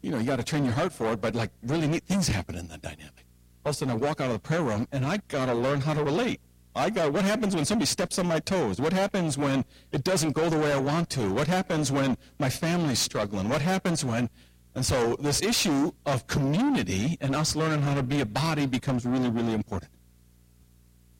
[0.00, 2.28] you know, you got to train your heart for it, but like really neat things
[2.28, 3.26] happen in that dynamic.
[3.66, 5.54] All of a sudden, I walk out of the prayer room, and I got to
[5.54, 6.40] learn how to relate.
[6.74, 8.80] I got what happens when somebody steps on my toes?
[8.80, 11.32] What happens when it doesn't go the way I want to?
[11.32, 13.48] What happens when my family's struggling?
[13.48, 14.30] What happens when
[14.74, 19.04] and so this issue of community and us learning how to be a body becomes
[19.04, 19.92] really, really important.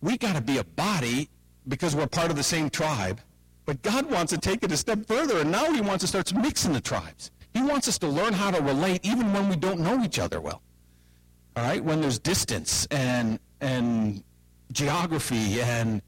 [0.01, 1.29] We got to be a body
[1.69, 3.21] because we're part of the same tribe,
[3.67, 6.33] but God wants to take it a step further, and now He wants to start
[6.35, 7.31] mixing the tribes.
[7.53, 10.41] He wants us to learn how to relate even when we don't know each other
[10.41, 10.62] well.
[11.55, 14.25] All right, when there's distance and and
[14.73, 16.03] geography and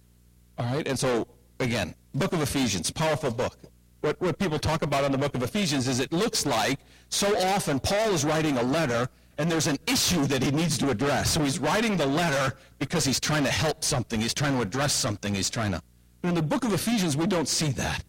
[0.58, 1.26] all right and so
[1.60, 3.56] again book of ephesians powerful book.
[4.00, 7.36] What, what people talk about on the book of ephesians is it looks like so
[7.46, 11.30] often paul is writing a letter and there's an issue that he needs to address.
[11.30, 14.20] So he's writing the letter because he's trying to help something.
[14.20, 15.34] He's trying to address something.
[15.34, 15.82] He's trying to
[16.22, 18.02] but in the book of ephesians we don't see that.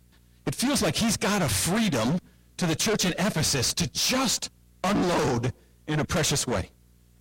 [0.45, 2.19] It feels like he's got a freedom
[2.57, 4.51] to the church in ephesus to just
[4.83, 5.51] unload
[5.87, 6.69] in a precious way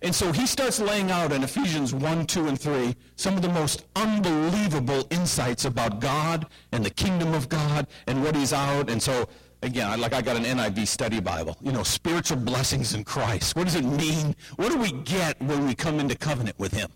[0.01, 3.49] And so he starts laying out in Ephesians 1, 2, and 3 some of the
[3.49, 8.89] most unbelievable insights about God and the kingdom of God and what he's out.
[8.89, 9.27] And so,
[9.63, 13.55] again, like I got an NIV study Bible, you know, spiritual blessings in Christ.
[13.55, 14.35] What does it mean?
[14.57, 16.91] What do we get when we come into covenant with him?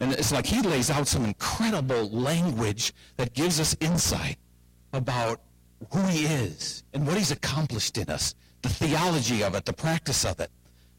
[0.00, 4.38] And it's like he lays out some incredible language that gives us insight
[4.92, 5.40] about
[5.92, 10.24] who he is and what he's accomplished in us, the theology of it, the practice
[10.24, 10.50] of it.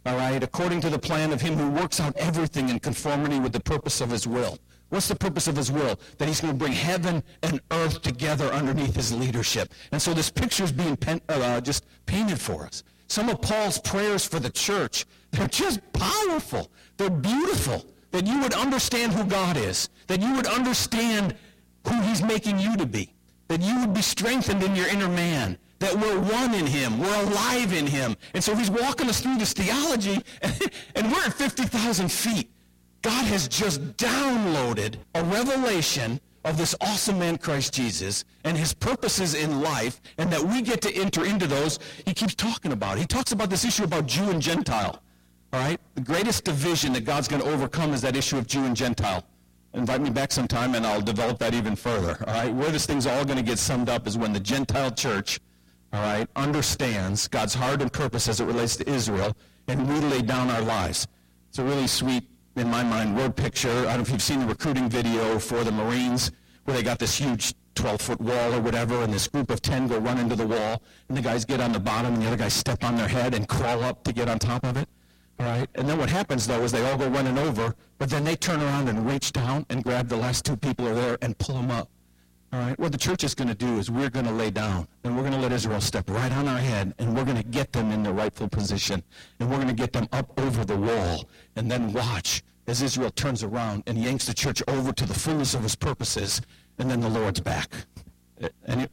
[0.06, 3.54] All right, according to the plan of him who works out everything in conformity with
[3.54, 4.60] the purpose of his will.
[4.90, 6.00] What's the purpose of his will?
[6.20, 9.74] That he's going to bring heaven and earth together underneath his leadership.
[9.92, 12.84] And so this picture is being pen, uh, just painted for us.
[13.08, 16.72] Some of Paul's prayers for the church, they're just powerful.
[16.98, 17.84] They're beautiful.
[18.12, 19.90] That you would understand who God is.
[20.06, 21.36] That you would understand
[21.88, 23.12] who he's making you to be.
[23.48, 27.00] That you would be strengthened in your inner man that we're one in him.
[27.00, 28.16] We're alive in him.
[28.34, 30.22] And so he's walking us through this theology,
[30.96, 32.50] and, we're at 50,000 feet.
[33.02, 39.34] God has just downloaded a revelation of this awesome man, Christ Jesus, and his purposes
[39.34, 41.80] in life, and that we get to enter into those.
[42.06, 42.98] He keeps talking about.
[42.98, 45.02] He talks about this issue about Jew and Gentile.
[45.54, 45.80] All right?
[45.96, 49.24] The greatest division that God's going to overcome is that issue of Jew and Gentile.
[49.74, 52.18] Invite me back sometime and I'll develop that even further.
[52.28, 52.54] All right?
[52.54, 55.40] Where this thing's all going to get summed up is when the Gentile church
[55.96, 59.36] all right, understands God's heart and purpose as it relates to Israel,
[59.70, 61.08] and we lay down our lives.
[61.48, 63.70] It's a really sweet, in my mind, word picture.
[63.70, 66.34] I don't know if you've seen the recruiting video for the Marines,
[66.66, 69.98] where they got this huge 12-foot wall or whatever, and this group of 10 go
[70.00, 72.54] run into the wall, and the guys get on the bottom, and the other guys
[72.54, 74.90] step on their head and crawl up to get on top of it.
[75.40, 78.26] All right, and then what happens, though, is they all go running over, but then
[78.26, 81.38] they turn around and reach down and grab the last two people are there and
[81.38, 81.90] pull them up.
[82.56, 84.88] All right, what the church is going to do is we're going to lay down
[85.04, 87.44] and we're going to let Israel step right on our head and we're going to
[87.44, 89.04] get them in their rightful position
[89.42, 93.10] and we're going to get them up over the wall and then watch as Israel
[93.12, 96.40] turns around and yanks the church over to the fullness of his purposes
[96.80, 97.74] and then the Lord's back.
[98.40, 98.88] Eh, any,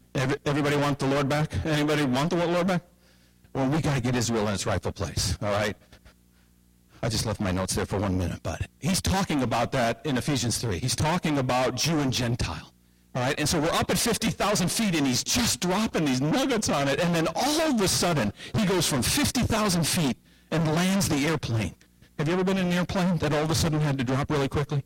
[0.45, 1.53] everybody want the Lord back?
[1.65, 2.83] Anybody want the Lord back?
[3.55, 5.39] Well, we got to get Israel in its rightful place.
[5.41, 5.77] All right.
[7.01, 10.19] I just left my notes there for one minute, but he's talking about that in
[10.19, 10.81] Ephesians 3.
[10.81, 12.72] He's talking about Jew and Gentile.
[13.15, 16.71] All right, and so we're up at 50,000 feet, and he's just dropping these nuggets
[16.71, 20.17] on it, and then all of a sudden, he goes from 50,000 feet
[20.51, 21.75] and lands the airplane.
[22.19, 24.31] Have you ever been in an airplane that all of a sudden had to drop
[24.31, 24.83] really quickly?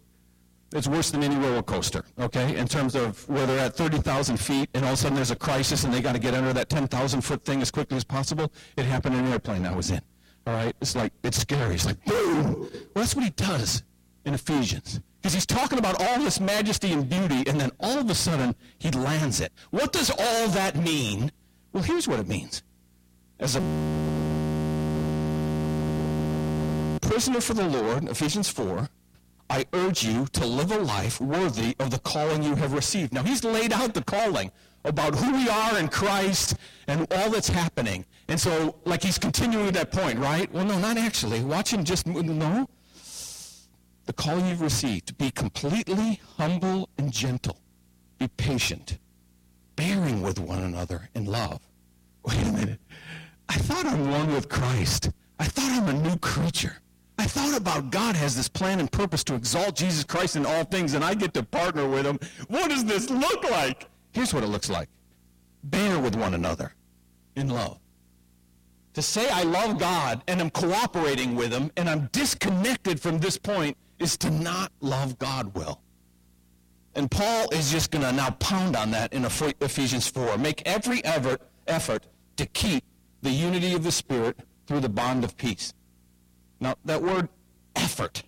[0.72, 4.68] It's worse than any roller coaster, okay, in terms of where they're at 30,000 feet,
[4.74, 6.68] and all of a sudden there's a crisis, and they got to get under that
[6.68, 8.52] 10,000 foot thing as quickly as possible.
[8.76, 10.00] It happened in an airplane I was in.
[10.48, 11.76] All right, it's like, it's scary.
[11.76, 12.60] It's like, boom.
[12.60, 13.84] Well, that's what he does
[14.24, 15.00] in Ephesians.
[15.26, 18.54] Because he's talking about all this majesty and beauty, and then all of a sudden,
[18.78, 19.52] he lands it.
[19.70, 21.32] What does all that mean?
[21.72, 22.62] Well, here's what it means.
[23.40, 23.60] As a
[27.02, 28.88] prisoner for the Lord, Ephesians 4,
[29.50, 33.12] I urge you to live a life worthy of the calling you have received.
[33.12, 34.52] Now, he's laid out the calling
[34.84, 36.54] about who we are in Christ
[36.86, 38.04] and all that's happening.
[38.28, 40.48] And so, like, he's continuing that point, right?
[40.52, 41.42] Well, no, not actually.
[41.42, 42.68] Watch him just, no
[44.06, 47.58] the call you've received be completely humble and gentle,
[48.18, 48.98] be patient,
[49.74, 51.60] bearing with one another in love.
[52.24, 52.80] Wait a minute.
[53.48, 55.10] I thought I'm one with Christ.
[55.38, 56.78] I thought I'm a new creature.
[57.18, 60.64] I thought about God has this plan and purpose to exalt Jesus Christ in all
[60.64, 62.18] things, and I get to partner with him.
[62.48, 63.88] What does this look like?
[64.12, 64.88] Here's what it looks like.
[65.64, 66.74] Bear with one another
[67.34, 67.78] in love.
[68.94, 73.36] To say I love God and I'm cooperating with him and I'm disconnected from this
[73.36, 75.80] point is to not love God well.
[76.94, 80.38] And Paul is just going to now pound on that in Ephesians 4.
[80.38, 82.06] Make every effort, effort
[82.36, 82.82] to keep
[83.22, 85.74] the unity of the Spirit through the bond of peace.
[86.58, 87.28] Now, that word
[87.74, 88.22] effort,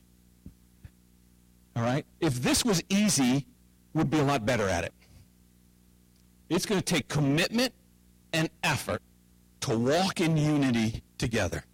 [1.75, 3.47] all right, if this was easy,
[3.95, 4.93] we'd be a lot better at it.
[6.51, 7.73] It's going to take commitment
[8.33, 9.03] and effort
[9.61, 11.65] to walk in unity together.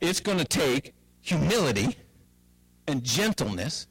[0.00, 1.96] It's going to take humility
[2.88, 3.86] and gentleness.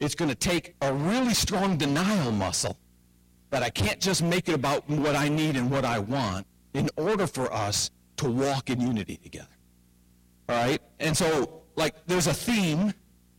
[0.00, 2.76] It's going to take a really strong denial muscle
[3.50, 6.88] that I can't just make it about what I need and what I want in
[6.96, 9.48] order for us to walk in unity together.
[10.48, 10.80] All right?
[11.00, 12.92] And so, like, there's a theme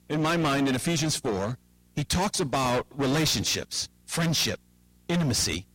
[0.10, 1.58] in my mind in Ephesians 4.
[1.96, 4.60] He talks about relationships, friendship,
[5.08, 5.66] intimacy,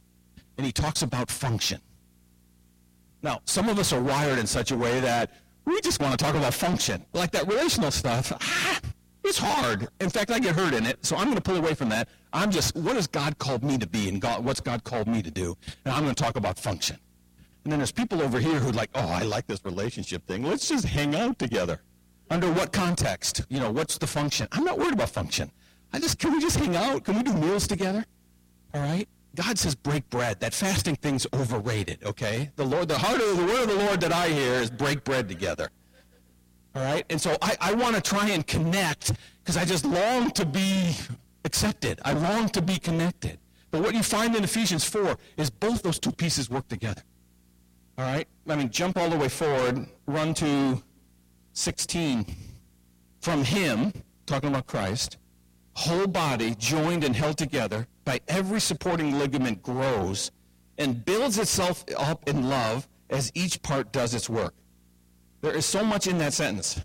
[0.57, 1.81] and he talks about function.
[3.23, 5.31] Now, some of us are wired in such a way that
[5.65, 7.05] we just want to talk about function.
[7.12, 8.81] Like that relational stuff, ah,
[9.25, 9.89] it's hard.
[10.01, 12.09] In fact, I get hurt in it, so I'm going to pull away from that.
[12.33, 15.22] I'm just, what has God called me to be and God, what's God called me
[15.22, 15.57] to do?
[15.85, 16.99] And I'm going to talk about function.
[17.64, 20.43] And then there's people over here who are like, oh, I like this relationship thing.
[20.45, 21.81] Let's just hang out together.
[22.31, 23.45] Under what context?
[23.49, 24.49] You know, what's the function?
[24.53, 25.51] I'm not worried about function.
[25.93, 27.05] I just, can we just hang out?
[27.05, 28.05] Can we do meals together?
[28.75, 29.09] All right?
[29.35, 30.41] God says break bread.
[30.41, 32.51] That fasting thing's overrated, okay?
[32.57, 35.05] The Lord, the heart of the word of the Lord that I hear is break
[35.05, 35.70] bread together.
[36.75, 37.05] All right?
[37.11, 39.12] And so I, I want to try and connect
[39.43, 40.97] because I just long to be
[41.45, 42.01] accepted.
[42.05, 43.39] I long to be connected.
[43.70, 47.03] But what you find in Ephesians 4 is both those two pieces work together.
[47.99, 48.27] All right?
[48.49, 50.83] I mean, jump all the way forward, run to
[51.53, 52.27] 16.
[53.20, 53.93] From him,
[54.27, 55.18] talking about Christ,
[55.75, 60.31] whole body joined and held together by every supporting ligament grows
[60.79, 64.55] and builds itself up in love as each part does its work.
[65.45, 66.83] There is so much in that sentence.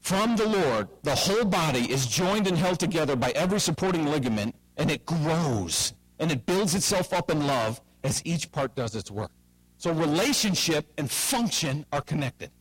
[0.00, 4.54] From the Lord, the whole body is joined and held together by every supporting ligament,
[4.76, 9.10] and it grows and it builds itself up in love as each part does its
[9.10, 9.32] work.
[9.76, 12.52] So relationship and function are connected.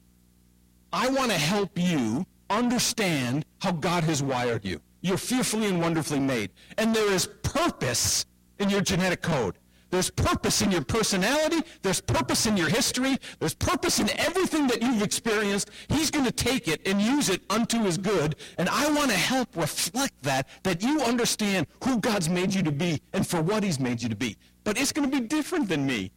[0.92, 4.82] I want to help you understand how God has wired you.
[5.02, 6.50] You're fearfully and wonderfully made.
[6.80, 8.26] And there is purpose
[8.58, 9.60] in your genetic code.
[9.90, 11.62] There's purpose in your personality.
[11.82, 13.18] There's purpose in your history.
[13.40, 15.70] There's purpose in everything that you've experienced.
[15.88, 18.36] He's going to take it and use it unto his good.
[18.58, 22.72] And I want to help reflect that, that you understand who God's made you to
[22.72, 24.36] be and for what he's made you to be.
[24.64, 26.12] But it's going to be different than me.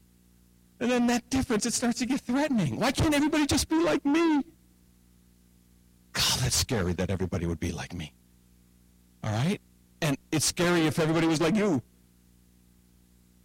[0.81, 2.81] And then that difference, it starts to get threatening.
[2.81, 4.43] Why can't everybody just be like me?
[6.13, 8.13] God, that's scary that everybody would be like me.
[9.23, 9.61] All right?
[10.03, 11.83] And it's scary if everybody was like you.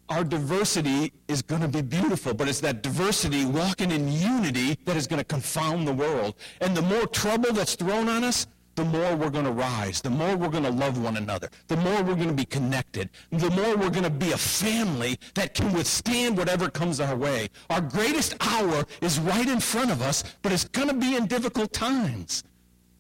[0.10, 4.96] Our diversity is going to be beautiful, but it's that diversity walking in unity that
[4.96, 6.36] is going to confound the world.
[6.62, 8.46] And the more trouble that's thrown on us,
[8.76, 11.78] the more we're going to rise, the more we're going to love one another, the
[11.78, 15.54] more we're going to be connected, the more we're going to be a family that
[15.54, 17.50] can withstand whatever comes our way.
[17.70, 21.26] Our greatest hour is right in front of us, but it's going to be in
[21.26, 22.44] difficult times.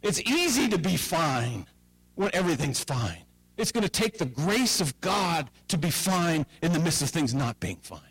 [0.02, 1.68] It's easy to be fine
[2.16, 3.25] when everything's fine.
[3.58, 7.10] It's going to take the grace of God to be fine in the midst of
[7.10, 8.02] things not being fine.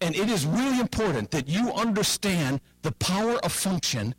[0.00, 4.14] And it is really important that you understand the power of function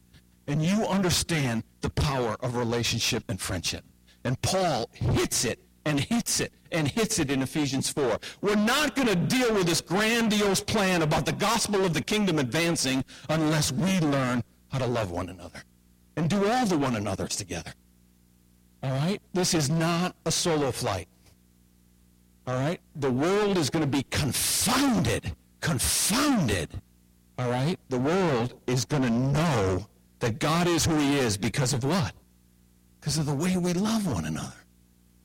[0.47, 3.85] and you understand the power of relationship and friendship.
[4.25, 8.19] And Paul hits it and hits it and hits it in Ephesians 4.
[8.41, 12.39] We're not going to deal with this grandiose plan about the gospel of the kingdom
[12.39, 15.63] advancing unless we learn how to love one another
[16.17, 17.73] and do all the one another's together.
[18.81, 19.21] All right?
[19.33, 21.07] This is not a solo flight.
[22.47, 22.79] All right?
[22.95, 25.35] The world is going to be confounded.
[25.61, 26.69] Confounded.
[27.37, 27.77] All right?
[27.89, 29.85] The world is going to know
[30.19, 32.13] that God is who he is because of what?
[32.99, 34.55] Because of the way we love one another.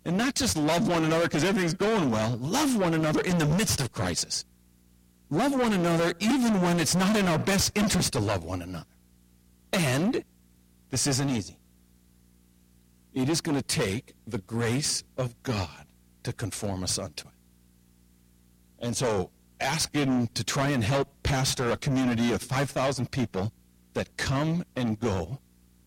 [0.05, 2.36] And not just love one another because everything's going well.
[2.36, 4.44] Love one another in the midst of crisis.
[5.30, 8.86] Love one another even when it's not in our best interest to love one another.
[9.72, 10.22] And
[10.90, 11.57] this isn't easy.
[13.15, 15.87] It is going to take the grace of God
[16.25, 17.35] to conform us unto it.
[18.81, 23.53] And so asking to try and help pastor a community of 5,000 people
[23.95, 25.39] that come and go,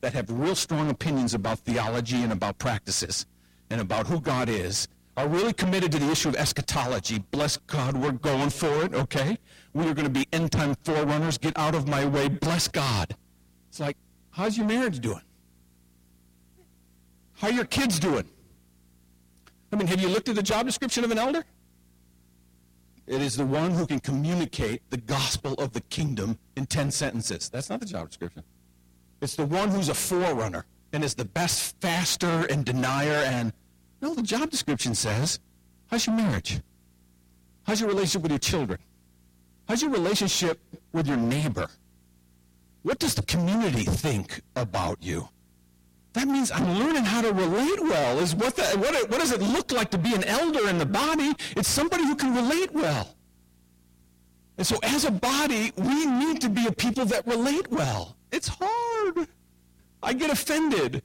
[0.01, 3.25] that have real strong opinions about theology and about practices
[3.69, 7.19] and about who God is, are really committed to the issue of eschatology.
[7.31, 9.37] Bless God, we're going for it, okay?
[9.73, 11.37] We are going to be end time forerunners.
[11.37, 12.29] Get out of my way.
[12.29, 13.15] Bless God.
[13.67, 13.97] It's like,
[14.29, 15.21] how's your marriage doing?
[17.37, 18.27] How are your kids doing?
[19.71, 21.45] I mean, have you looked at the job description of an elder?
[23.05, 27.49] It is the one who can communicate the gospel of the kingdom in 10 sentences.
[27.49, 28.43] That's not the job description.
[29.21, 33.23] It's the one who's a forerunner and is the best faster and denier.
[33.25, 33.53] And
[34.01, 35.39] no, the job description says,
[35.87, 36.59] how's your marriage?
[37.65, 38.79] How's your relationship with your children?
[39.67, 40.59] How's your relationship
[40.91, 41.67] with your neighbor?
[42.83, 45.29] What does the community think about you?
[46.17, 48.17] That means I'm learning how to relate well.
[48.17, 50.85] Is what, the, what, what does it look like to be an elder in the
[50.85, 51.33] body?
[51.55, 53.15] It's somebody who can relate well.
[54.57, 58.17] And so as a body, we need to be a people that relate well.
[58.31, 59.27] It's hard.
[60.01, 61.03] I get offended.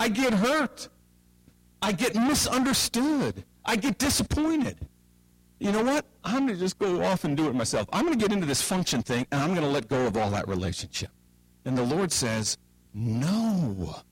[0.00, 0.88] I get hurt.
[1.82, 3.44] I get misunderstood.
[3.66, 4.78] I get disappointed.
[5.58, 6.06] You know what?
[6.24, 7.86] I'm going to just go off and do it myself.
[7.92, 10.16] I'm going to get into this function thing, and I'm going to let go of
[10.16, 11.10] all that relationship.
[11.66, 12.56] And the Lord says,
[12.94, 14.02] no.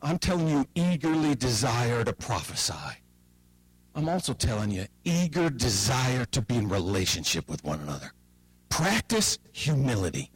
[0.00, 2.74] I'm telling you, eagerly desire to prophesy.
[3.94, 8.12] I'm also telling you, eager desire to be in relationship with one another.
[8.68, 10.30] Practice humility.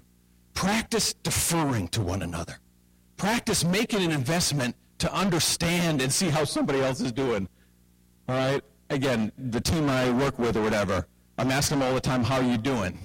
[0.54, 2.58] Practice deferring to one another.
[3.16, 7.48] Practice making an investment to understand and see how somebody else is doing.
[8.28, 8.62] All right?
[8.90, 11.06] Again, the team I work with or whatever,
[11.38, 12.98] I'm asking them all the time, how are you doing?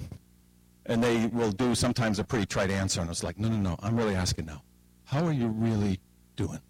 [0.86, 3.76] And they will do sometimes a pretty trite answer, and it's like, no, no, no,
[3.80, 4.62] I'm really asking now.
[5.04, 6.00] How are you really
[6.38, 6.60] doing?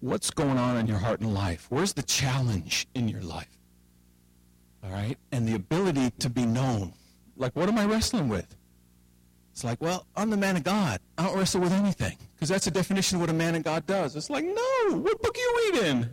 [0.00, 1.66] What's going on in your heart and life?
[1.70, 3.58] Where's the challenge in your life?
[4.82, 5.18] All right?
[5.32, 6.94] And the ability to be known.
[7.36, 8.54] Like, what am I wrestling with?
[9.52, 11.00] It's like, well, I'm the man of God.
[11.18, 12.16] I don't wrestle with anything.
[12.34, 14.14] Because that's the definition of what a man of God does.
[14.14, 16.08] It's like, no, what book are you reading?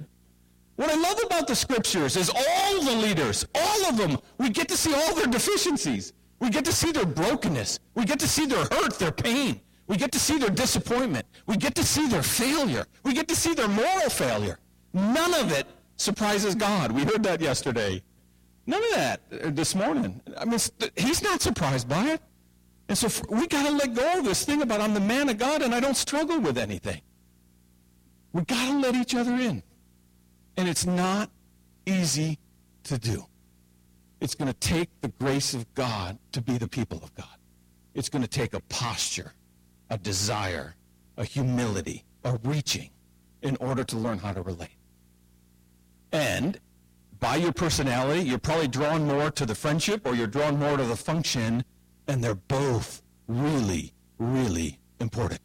[0.77, 4.67] What I love about the scriptures is all the leaders, all of them, we get
[4.69, 6.13] to see all their deficiencies.
[6.39, 7.79] We get to see their brokenness.
[7.93, 9.61] We get to see their hurt, their pain.
[9.91, 11.25] We get to see their disappointment.
[11.47, 12.85] We get to see their failure.
[13.03, 14.57] We get to see their moral failure.
[14.93, 15.67] None of it
[15.97, 16.93] surprises God.
[16.93, 18.01] We heard that yesterday.
[18.65, 20.21] None of that uh, this morning.
[20.37, 20.59] I mean,
[20.95, 22.21] he's not surprised by it.
[22.87, 25.37] And so we got to let go of this thing about I'm the man of
[25.37, 27.01] God and I don't struggle with anything.
[28.31, 29.61] We got to let each other in.
[30.55, 31.29] And it's not
[31.85, 32.39] easy
[32.85, 33.25] to do.
[34.21, 37.35] It's going to take the grace of God to be the people of God.
[37.93, 39.33] It's going to take a posture,
[39.91, 40.73] a desire,
[41.17, 42.89] a humility, a reaching
[43.43, 44.77] in order to learn how to relate.
[46.11, 46.59] And
[47.19, 50.83] by your personality, you're probably drawn more to the friendship or you're drawn more to
[50.83, 51.63] the function,
[52.07, 55.41] and they're both really, really important.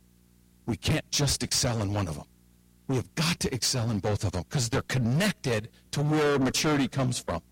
[0.64, 2.26] We can't just excel in one of them.
[2.88, 6.86] We have got to excel in both of them because they're connected to where maturity
[6.86, 7.42] comes from.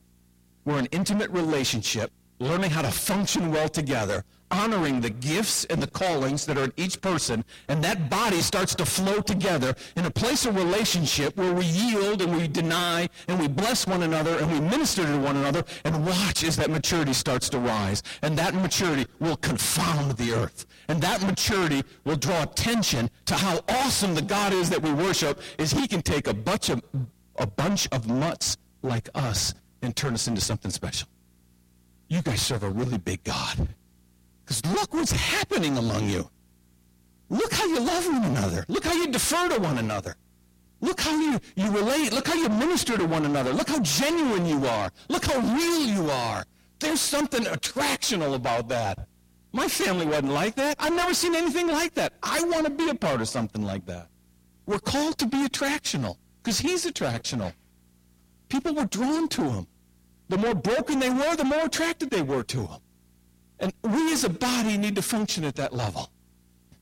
[0.64, 4.24] We're an intimate relationship, learning how to function well together,
[4.54, 8.74] honoring the gifts and the callings that are in each person, and that body starts
[8.76, 13.38] to flow together in a place of relationship where we yield and we deny and
[13.40, 17.12] we bless one another and we minister to one another and watch as that maturity
[17.12, 18.02] starts to rise.
[18.22, 20.66] And that maturity will confound the earth.
[20.88, 25.40] And that maturity will draw attention to how awesome the God is that we worship
[25.58, 26.82] is he can take a bunch of,
[27.36, 31.08] a bunch of mutts like us and turn us into something special.
[32.08, 33.68] You guys serve a really big God.
[34.44, 36.28] Because look what's happening among you.
[37.30, 38.64] Look how you love one another.
[38.68, 40.16] Look how you defer to one another.
[40.80, 42.12] Look how you, you relate.
[42.12, 43.52] Look how you minister to one another.
[43.52, 44.90] Look how genuine you are.
[45.08, 46.44] Look how real you are.
[46.78, 49.08] There's something attractional about that.
[49.52, 50.76] My family wasn't like that.
[50.78, 52.12] I've never seen anything like that.
[52.22, 54.08] I want to be a part of something like that.
[54.66, 57.54] We're called to be attractional because he's attractional.
[58.48, 59.66] People were drawn to him.
[60.28, 62.80] The more broken they were, the more attracted they were to him.
[63.64, 66.10] And we as a body need to function at that level.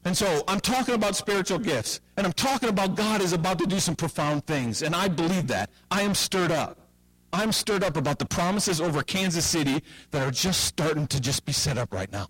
[0.05, 3.67] And so I'm talking about spiritual gifts, and I'm talking about God is about to
[3.67, 5.71] do some profound things, and I believe that.
[5.93, 6.81] I am stirred up.
[7.33, 9.81] I'm stirred up about the promises over Kansas City
[10.11, 12.27] that are just starting to just be set up right now.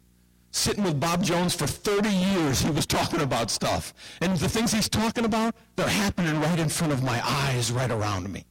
[0.51, 3.95] Sitting with Bob Jones for 30 years, he was talking about stuff.
[4.21, 7.91] And the things he's talking about, they're happening right in front of my eyes, right
[7.91, 8.45] around me.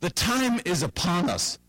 [0.00, 1.60] The time is upon us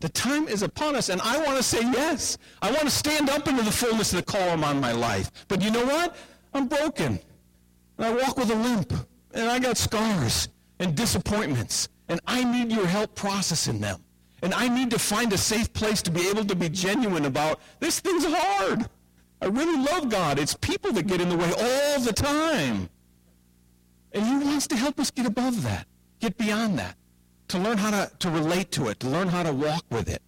[0.00, 2.38] the time is upon us, and I want to say yes.
[2.62, 5.30] I want to stand up into the fullness of the call on my life.
[5.46, 6.16] But you know what?
[6.54, 7.20] I'm broken.
[7.98, 8.94] And I walk with a limp,
[9.34, 10.48] and I got scars
[10.78, 14.02] and disappointments, and I need your help processing them.
[14.42, 17.60] And I need to find a safe place to be able to be genuine about
[17.78, 18.88] this thing's hard.
[19.42, 20.38] I really love God.
[20.38, 22.88] It's people that get in the way all the time.
[24.12, 25.86] And he wants to help us get above that,
[26.20, 26.96] get beyond that
[27.50, 30.22] to learn how to, to relate to it, to learn how to walk with it.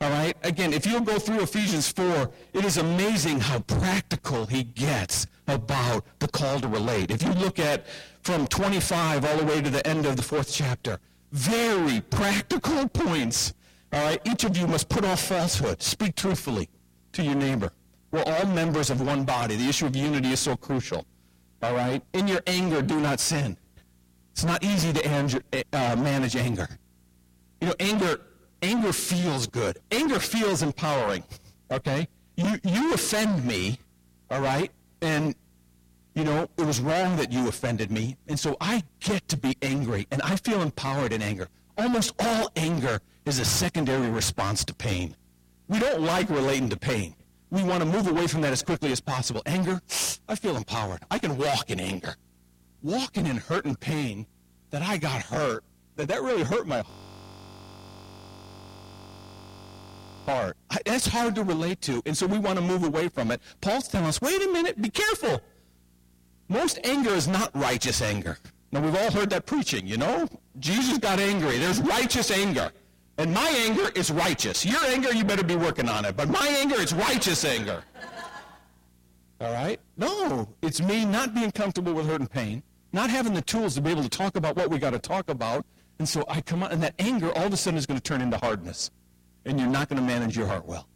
[0.00, 0.36] All right?
[0.42, 6.04] Again, if you'll go through Ephesians 4, it is amazing how practical he gets about
[6.20, 7.10] the call to relate.
[7.10, 7.86] If you look at
[8.22, 10.98] from 25 all the way to the end of the fourth chapter,
[11.32, 13.54] very practical points.
[13.92, 14.20] All right?
[14.24, 16.68] Each of you must put off falsehood, speak truthfully
[17.12, 17.72] to your neighbor.
[18.12, 19.56] We're all members of one body.
[19.56, 21.06] The issue of unity is so crucial.
[21.62, 22.02] All right?
[22.12, 23.56] In your anger, do not sin.
[24.32, 26.68] It's not easy to uh, manage anger.
[27.60, 28.20] You know, anger,
[28.62, 29.78] anger feels good.
[29.90, 31.22] Anger feels empowering.
[31.70, 32.08] Okay?
[32.36, 33.78] You, you offend me,
[34.30, 34.70] all right?
[35.02, 35.34] And,
[36.14, 38.16] you know, it was wrong that you offended me.
[38.26, 41.48] And so I get to be angry, and I feel empowered in anger.
[41.76, 45.14] Almost all anger is a secondary response to pain.
[45.68, 47.14] We don't like relating to pain.
[47.50, 49.42] We want to move away from that as quickly as possible.
[49.44, 49.80] Anger,
[50.26, 51.00] I feel empowered.
[51.10, 52.16] I can walk in anger
[52.82, 54.26] walking in hurt and pain
[54.70, 55.64] that I got hurt,
[55.96, 56.82] that that really hurt my
[60.26, 60.56] heart.
[60.86, 63.40] That's hard to relate to, and so we want to move away from it.
[63.60, 65.40] Paul's telling us, wait a minute, be careful.
[66.48, 68.38] Most anger is not righteous anger.
[68.72, 70.28] Now, we've all heard that preaching, you know?
[70.58, 71.58] Jesus got angry.
[71.58, 72.72] There's righteous anger.
[73.18, 74.64] And my anger is righteous.
[74.64, 76.16] Your anger, you better be working on it.
[76.16, 77.82] But my anger is righteous anger.
[79.40, 79.78] All right?
[79.98, 82.62] No, it's me not being comfortable with hurt and pain
[82.92, 85.28] not having the tools to be able to talk about what we got to talk
[85.28, 85.64] about.
[85.98, 88.02] And so I come out, and that anger all of a sudden is going to
[88.02, 88.90] turn into hardness.
[89.44, 90.86] And you're not going to manage your heart well.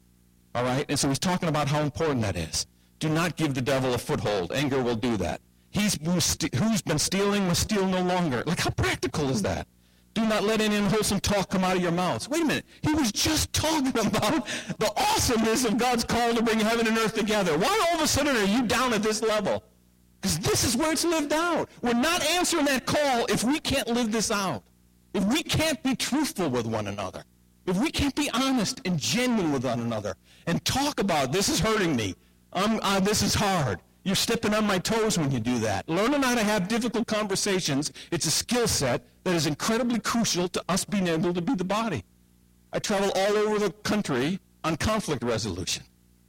[0.55, 0.87] All right?
[0.89, 2.67] And so he's talking about how important that is.
[2.99, 4.53] Do not give the devil a foothold.
[4.53, 5.41] Anger will do that.
[5.71, 8.43] He's who's been stealing must steal no longer.
[8.47, 9.67] Like, how practical is that?
[10.15, 12.27] Do not let any unwholesome talk come out of your mouths.
[12.27, 12.65] Wait a minute.
[12.81, 14.47] He was just talking about
[14.79, 17.59] the awesomeness of God's call to bring heaven and earth together.
[17.59, 19.63] Why all of a sudden are you down at this level?
[20.27, 21.71] Because this is where it's lived out.
[21.83, 24.65] We're not answering that call if we can't live this out.
[25.15, 27.23] If we can't be truthful with one another.
[27.65, 30.17] If we can't be honest and genuine with one another
[30.49, 32.17] and talk about this is hurting me.
[32.53, 33.79] Uh, this is hard.
[34.03, 35.89] You're stepping on my toes when you do that.
[35.89, 40.65] Learning how to have difficult conversations, it's a skill set that is incredibly crucial to
[40.69, 42.03] us being able to be the body.
[42.73, 45.85] I travel all over the country on conflict resolution.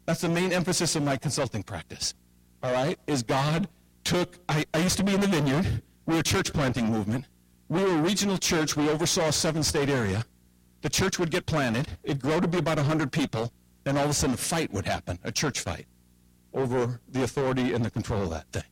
[0.05, 2.13] That's the main emphasis of my consulting practice.
[2.61, 2.99] All right?
[3.07, 3.67] Is God
[4.08, 5.84] took, I, I used to be in the vineyard.
[6.05, 7.26] We were a church planting movement.
[7.68, 8.78] We were a regional church.
[8.78, 10.24] We oversaw a seven state area.
[10.82, 11.89] The church would get planted.
[12.03, 13.51] It'd grow to be about 100 people.
[13.84, 15.88] Then all of a sudden a fight would happen, a church fight
[16.53, 18.64] over the authority and the control of that thing.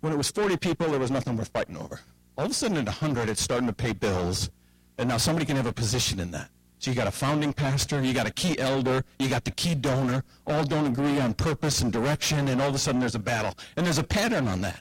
[0.00, 2.00] When it was 40 people, there was nothing worth fighting over.
[2.38, 4.48] All of a sudden at 100, it's starting to pay bills,
[4.96, 6.48] and now somebody can have a position in that.
[6.80, 9.74] So you got a founding pastor, you got a key elder, you got the key
[9.74, 13.18] donor, all don't agree on purpose and direction, and all of a sudden there's a
[13.18, 13.54] battle.
[13.76, 14.80] And there's a pattern on that.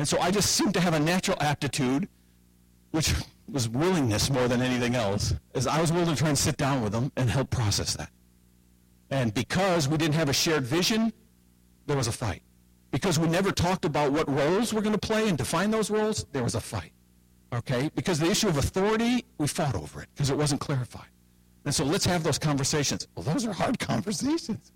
[0.00, 2.08] And so I just seem to have a natural aptitude,
[2.90, 3.14] which
[3.48, 6.82] was willingness more than anything else, is I was willing to try and sit down
[6.82, 8.10] with them and help process that.
[9.10, 11.12] And because we didn't have a shared vision,
[11.86, 12.42] there was a fight.
[12.90, 16.26] Because we never talked about what roles we're going to play and define those roles,
[16.32, 16.90] there was a fight.
[17.52, 17.92] Okay?
[17.94, 21.06] Because the issue of authority, we fought over it because it wasn't clarified.
[21.68, 23.06] And so let's have those conversations.
[23.14, 24.72] Well, those are hard conversations.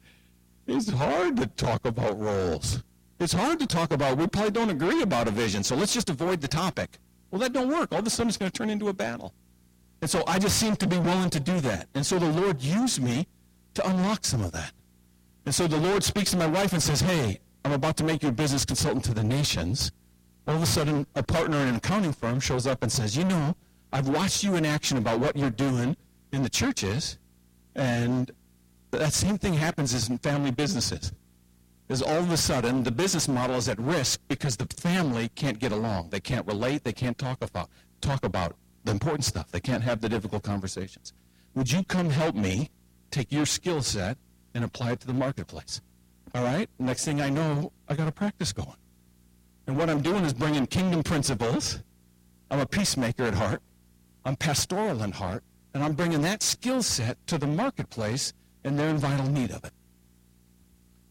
[0.66, 2.82] It's hard to talk about roles.
[3.18, 6.10] It's hard to talk about, we probably don't agree about a vision, so let's just
[6.10, 6.98] avoid the topic.
[7.30, 7.92] Well, that don't work.
[7.92, 9.32] All of a sudden it's going to turn into a battle.
[10.02, 11.88] And so I just seem to be willing to do that.
[11.94, 13.26] And so the Lord used me
[13.72, 14.72] to unlock some of that.
[15.46, 18.22] And so the Lord speaks to my wife and says, hey, I'm about to make
[18.22, 19.92] you a business consultant to the nations.
[20.46, 23.24] All of a sudden, a partner in an accounting firm shows up and says, you
[23.24, 23.56] know,
[23.94, 25.96] I've watched you in action about what you're doing
[26.32, 27.18] in the churches,
[27.74, 28.30] and
[28.90, 31.12] that same thing happens in family businesses.
[31.88, 35.58] Is all of a sudden the business model is at risk because the family can't
[35.58, 36.08] get along.
[36.10, 36.84] They can't relate.
[36.84, 37.68] They can't talk about
[38.00, 39.50] talk about the important stuff.
[39.50, 41.12] They can't have the difficult conversations.
[41.54, 42.70] Would you come help me
[43.12, 44.16] take your skill set
[44.54, 45.80] and apply it to the marketplace.
[46.34, 46.68] All right?
[46.78, 48.76] Next thing I know, I got a practice going.
[49.66, 51.80] And what I'm doing is bringing kingdom principles.
[52.50, 53.62] I'm a peacemaker at heart.
[54.24, 55.44] I'm pastoral in heart.
[55.74, 58.32] And I'm bringing that skill set to the marketplace,
[58.64, 59.72] and they're in vital need of it.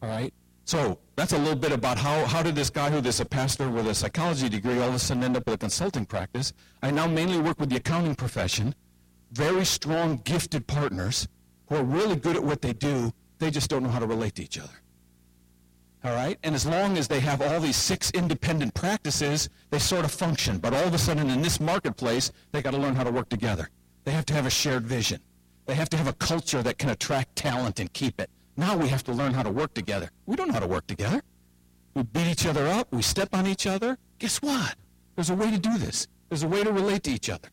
[0.02, 0.34] All right?
[0.66, 3.70] So that's a little bit about how, how did this guy who is a pastor
[3.70, 6.54] with a psychology degree all of a sudden end up with a consulting practice.
[6.82, 8.76] I now mainly work with the accounting profession,
[9.32, 11.28] very strong, gifted partners
[11.68, 14.36] who are really good at what they do, they just don't know how to relate
[14.36, 14.74] to each other.
[16.04, 16.38] All right?
[16.44, 20.58] And as long as they have all these six independent practices, they sort of function.
[20.58, 23.30] But all of a sudden in this marketplace, they got to learn how to work
[23.30, 23.70] together.
[24.04, 25.22] They have to have a shared vision.
[25.66, 28.30] They have to have a culture that can attract talent and keep it.
[28.58, 30.10] Now we have to learn how to work together.
[30.26, 31.22] We don't know how to work together.
[31.94, 32.92] We beat each other up.
[32.92, 33.98] We step on each other.
[34.20, 34.76] Guess what?
[35.16, 36.08] There's a way to do this.
[36.30, 37.50] There's a way to relate to each other.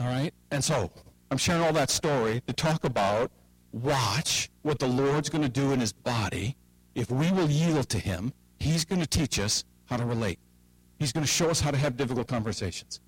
[0.00, 0.32] All right?
[0.50, 0.90] And so
[1.30, 3.30] I'm sharing all that story to talk about
[3.72, 6.56] watch what the Lord's going to do in his body.
[6.94, 10.38] If we will yield to him, he's going to teach us how to relate.
[10.98, 13.00] He's going to show us how to have difficult conversations.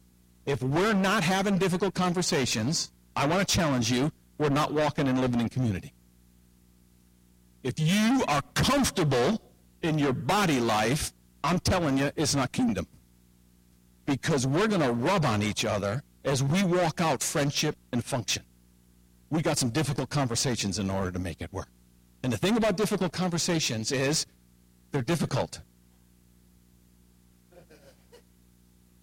[0.49, 5.21] If we're not having difficult conversations, I want to challenge you, we're not walking and
[5.21, 5.93] living in community.
[7.63, 9.41] If you are comfortable
[9.83, 11.13] in your body life,
[11.45, 12.87] I'm telling you, it's not kingdom.
[14.07, 18.43] Because we're going to rub on each other as we walk out friendship and function
[19.31, 21.69] we got some difficult conversations in order to make it work.
[22.23, 24.27] And the thing about difficult conversations is
[24.91, 25.61] they're difficult.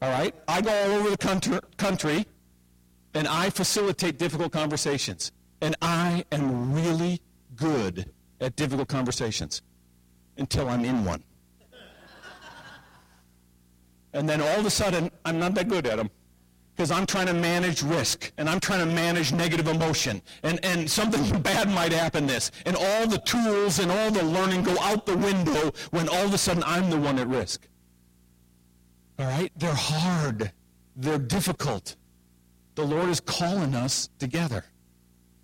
[0.01, 0.35] All right?
[0.47, 2.25] I go all over the country
[3.13, 5.31] and I facilitate difficult conversations.
[5.61, 7.21] And I am really
[7.55, 9.61] good at difficult conversations
[10.37, 11.23] until I'm in one.
[14.13, 16.09] And then all of a sudden, I'm not that good at them
[16.75, 20.89] because I'm trying to manage risk and I'm trying to manage negative emotion and, and
[20.89, 25.05] something bad might happen this and all the tools and all the learning go out
[25.05, 27.67] the window when all of a sudden I'm the one at risk.
[29.19, 29.51] All right?
[29.55, 30.51] They're hard.
[30.95, 31.95] They're difficult.
[32.75, 34.63] The Lord is calling us together.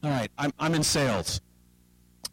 [0.03, 1.41] All right, I'm, I'm in sales.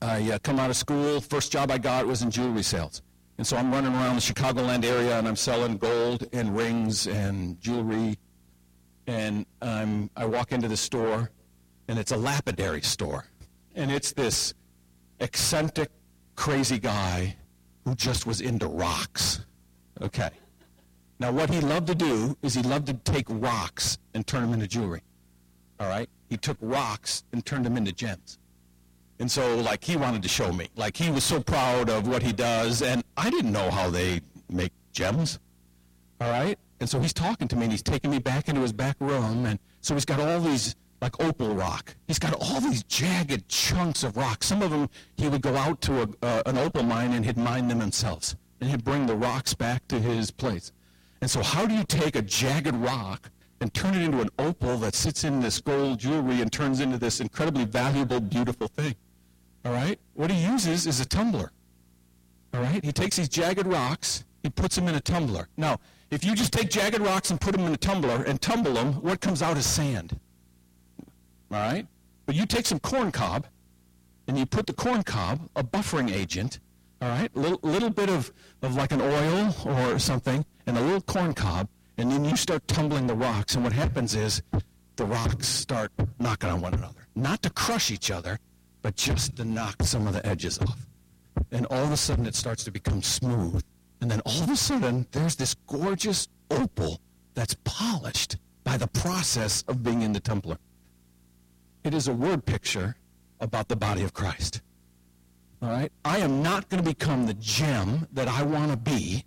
[0.01, 1.21] I uh, come out of school.
[1.21, 3.03] First job I got was in jewelry sales.
[3.37, 7.61] And so I'm running around the Chicagoland area and I'm selling gold and rings and
[7.61, 8.17] jewelry
[9.09, 11.31] and um, I walk into the store,
[11.89, 13.25] and it's a lapidary store.
[13.75, 14.53] And it's this
[15.21, 15.91] eccentric,
[16.37, 17.35] crazy guy
[17.85, 19.47] who just was into rocks.
[20.03, 20.29] Okay.
[21.21, 24.55] Now, what he loved to do is he loved to take rocks and turn them
[24.55, 25.03] into jewelry.
[25.81, 26.09] All right?
[26.29, 28.39] He took rocks and turned them into gems.
[29.19, 30.69] And so, like, he wanted to show me.
[30.77, 34.21] Like, he was so proud of what he does, and I didn't know how they
[34.49, 35.41] make gems.
[36.21, 36.57] All right?
[36.79, 39.45] And so he's talking to me, and he's taking me back into his back room,
[39.45, 41.97] and so he's got all these, like, opal rock.
[42.07, 44.45] He's got all these jagged chunks of rock.
[44.45, 47.37] Some of them, he would go out to a, uh, an opal mine, and he'd
[47.37, 48.37] mine them himself.
[48.61, 50.71] And he'd bring the rocks back to his place.
[51.21, 54.77] And so how do you take a jagged rock and turn it into an opal
[54.79, 58.95] that sits in this gold jewelry and turns into this incredibly valuable, beautiful thing?
[59.65, 59.99] All right?
[60.15, 61.51] What he uses is a tumbler.
[62.55, 62.85] All right?
[62.85, 65.49] He takes these jagged rocks, he puts them in a tumbler.
[65.57, 68.73] Now, if you just take jagged rocks and put them in a tumbler and tumble
[68.73, 70.19] them, what comes out is sand.
[71.51, 71.87] All right?
[72.27, 73.47] But you take some corn cob
[74.29, 76.61] and you put the corn cob, a buffering agent,
[77.01, 80.83] all right, a little, little bit of, of like an oil or something, and a
[80.83, 81.67] little corn cob,
[81.97, 84.43] and then you start tumbling the rocks, and what happens is
[84.97, 87.09] the rocks start knocking on one another.
[87.17, 88.39] Not to crush each other,
[88.83, 90.87] but just to knock some of the edges off.
[91.53, 93.63] And all of a sudden it starts to become smooth.
[94.03, 97.01] And then all of a sudden there's this gorgeous opal
[97.33, 100.59] that's polished by the process of being in the tumbler.
[101.83, 102.97] It is a word picture
[103.41, 104.61] about the body of Christ.
[105.63, 105.91] All right?
[106.05, 109.25] I am not going to become the gem that I want to be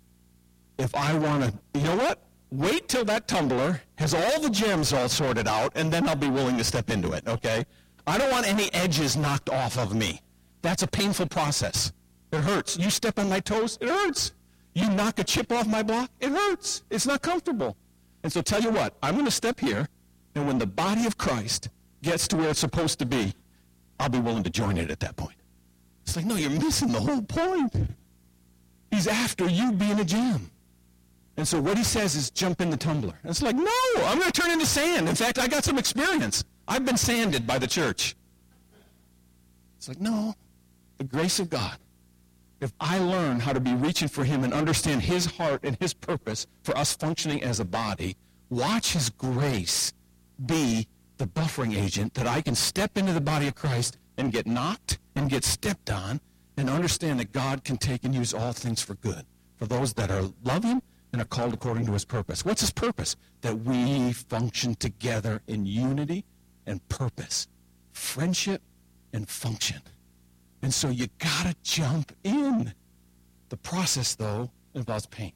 [0.82, 2.18] if I want to, you know what?
[2.50, 6.28] Wait till that tumbler has all the gems all sorted out, and then I'll be
[6.28, 7.64] willing to step into it, okay?
[8.06, 10.20] I don't want any edges knocked off of me.
[10.60, 11.92] That's a painful process.
[12.32, 12.76] It hurts.
[12.76, 14.32] You step on my toes, it hurts.
[14.74, 16.82] You knock a chip off my block, it hurts.
[16.90, 17.76] It's not comfortable.
[18.22, 19.88] And so tell you what, I'm going to step here,
[20.34, 21.70] and when the body of Christ
[22.02, 23.32] gets to where it's supposed to be,
[23.98, 25.36] I'll be willing to join it at that point.
[26.04, 27.74] It's like, no, you're missing the whole point.
[28.90, 30.50] He's after you being a gem.
[31.36, 33.14] And so what he says is jump in the tumbler.
[33.22, 35.08] And it's like, no, I'm going to turn into sand.
[35.08, 36.44] In fact, I got some experience.
[36.68, 38.14] I've been sanded by the church.
[39.78, 40.34] It's like, no,
[40.98, 41.76] the grace of God.
[42.60, 45.94] If I learn how to be reaching for him and understand his heart and his
[45.94, 48.16] purpose for us functioning as a body,
[48.50, 49.92] watch his grace
[50.46, 54.46] be the buffering agent that I can step into the body of Christ and get
[54.46, 56.20] knocked and get stepped on
[56.56, 59.24] and understand that God can take and use all things for good
[59.56, 60.28] for those that are
[60.62, 62.44] him and are called according to his purpose.
[62.44, 63.16] What's his purpose?
[63.42, 66.24] That we function together in unity
[66.66, 67.48] and purpose,
[67.92, 68.62] friendship
[69.12, 69.82] and function.
[70.62, 72.72] And so you got to jump in.
[73.50, 75.32] The process, though, involves pain.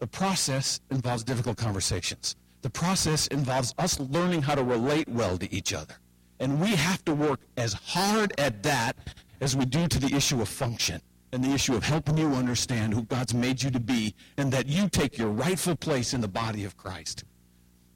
[0.00, 2.34] The process involves difficult conversations.
[2.62, 5.94] The process involves us learning how to relate well to each other.
[6.40, 8.96] And we have to work as hard at that
[9.40, 11.00] as we do to the issue of function
[11.34, 14.68] and the issue of helping you understand who God's made you to be and that
[14.68, 17.24] you take your rightful place in the body of Christ.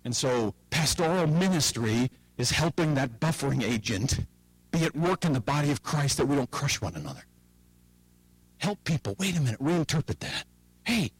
[0.04, 4.20] And so pastoral ministry is helping that buffering agent
[4.72, 7.22] be at work in the body of Christ that we don't crush one another.
[8.58, 9.14] Help people.
[9.20, 9.60] Wait a minute.
[9.60, 10.44] Reinterpret that.
[10.84, 11.12] Hey,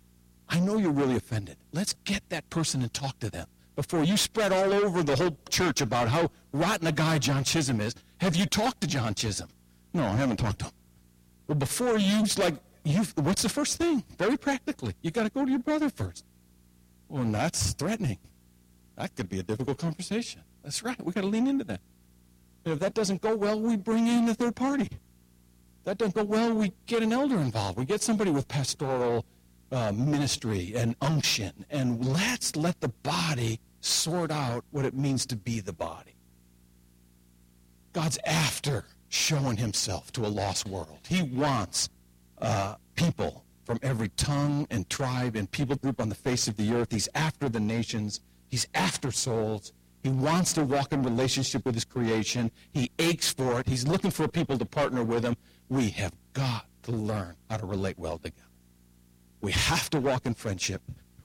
[0.49, 1.57] I know you're really offended.
[1.73, 3.47] Let's get that person and talk to them
[3.77, 7.81] before you spread all over the whole church about how rotten a guy John Chisholm
[7.81, 7.95] is.
[8.21, 9.51] Have you talked to John Chisholm?
[9.95, 10.73] No, I haven't talked to him.
[11.49, 14.05] Well, before you, like, you, what's the first thing?
[14.19, 16.25] Very practically, you got to go to your brother first.
[17.09, 18.19] Well, that's threatening.
[18.97, 20.43] That could be a difficult conversation.
[20.63, 21.03] That's right.
[21.03, 21.81] We got to lean into that.
[22.65, 24.91] And if that doesn't go well, we bring in a third party.
[24.91, 27.79] If that doesn't go well, we get an elder involved.
[27.79, 29.25] We get somebody with pastoral
[29.73, 35.37] uh, ministry and unction, and let's let the body sort out what it means to
[35.37, 36.17] be the body.
[37.93, 40.99] God's after showing himself to a lost world.
[41.09, 41.89] He wants
[42.41, 46.73] uh, people from every tongue and tribe and people group on the face of the
[46.73, 46.89] earth.
[46.91, 48.21] He's after the nations.
[48.49, 49.73] He's after souls.
[50.03, 52.51] He wants to walk in relationship with his creation.
[52.73, 53.67] He aches for it.
[53.67, 55.37] He's looking for people to partner with him.
[55.69, 58.49] We have got to learn how to relate well together.
[59.41, 60.83] We have to walk in friendship.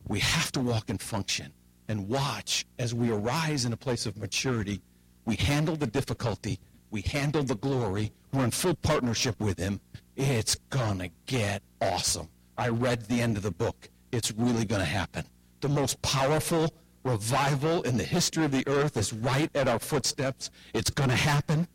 [0.07, 1.53] We have to walk in function
[1.87, 4.81] and watch as we arise in a place of maturity.
[5.25, 6.59] We handle the difficulty.
[6.93, 8.11] We handle the glory.
[8.31, 9.81] We're in full partnership with him.
[10.15, 12.29] It's going to get awesome.
[12.55, 13.89] I read the end of the book.
[14.11, 15.25] It's really going to happen.
[15.61, 16.71] The most powerful
[17.03, 20.51] revival in the history of the earth is right at our footsteps.
[20.75, 21.67] It's going to happen.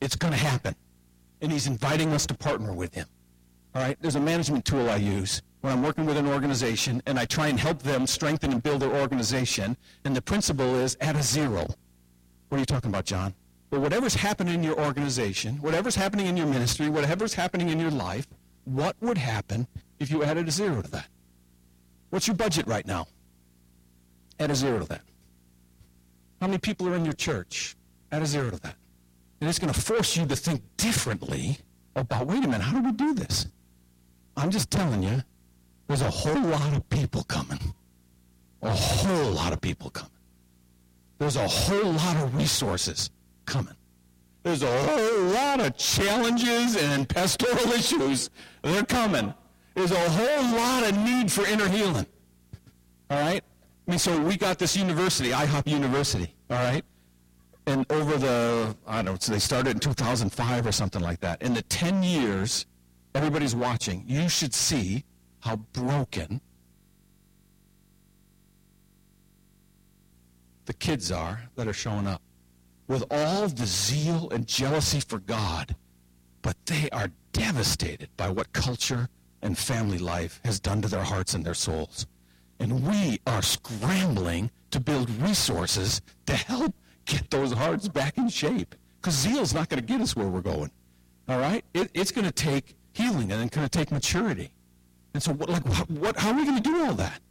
[0.00, 0.74] It's going to happen.
[1.42, 3.08] And he's inviting us to partner with him.
[3.74, 3.98] All right?
[4.00, 7.48] There's a management tool I use when I'm working with an organization and I try
[7.48, 9.76] and help them strengthen and build their organization.
[10.06, 11.66] And the principle is add a zero.
[12.48, 13.34] What are you talking about, John?
[13.72, 17.90] But whatever's happening in your organization, whatever's happening in your ministry, whatever's happening in your
[17.90, 18.26] life,
[18.64, 19.66] what would happen
[19.98, 21.06] if you added a zero to that?
[22.10, 23.06] What's your budget right now?
[24.38, 25.00] Add a zero to that.
[26.42, 27.74] How many people are in your church?
[28.12, 28.74] Add a zero to that.
[29.40, 31.56] And it's going to force you to think differently
[31.96, 33.46] about, wait a minute, how do we do this?
[34.36, 35.22] I'm just telling you,
[35.86, 37.72] there's a whole lot of people coming.
[38.60, 40.12] A whole lot of people coming.
[41.16, 43.08] There's a whole lot of resources
[43.52, 43.74] coming.
[44.44, 48.30] There's a whole lot of challenges and pastoral issues.
[48.62, 49.34] They're coming.
[49.74, 52.06] There's a whole lot of need for inner healing.
[53.10, 53.42] All right?
[53.86, 56.84] I mean, so we got this university, IHOP University, all right?
[57.66, 61.42] And over the, I don't know, so they started in 2005 or something like that.
[61.42, 62.66] In the 10 years,
[63.14, 65.04] everybody's watching, you should see
[65.40, 66.40] how broken
[70.64, 72.22] the kids are that are showing up
[72.92, 75.74] with all the zeal and jealousy for God,
[76.42, 79.08] but they are devastated by what culture
[79.40, 82.06] and family life has done to their hearts and their souls.
[82.60, 86.74] And we are scrambling to build resources to help
[87.06, 88.74] get those hearts back in shape.
[89.00, 90.70] Because zeal's not going to get us where we're going.
[91.30, 91.64] All right?
[91.72, 94.52] It, it's going to take healing and it's going to take maturity.
[95.14, 97.22] And so, what, like, what, what, how are we going to do all that?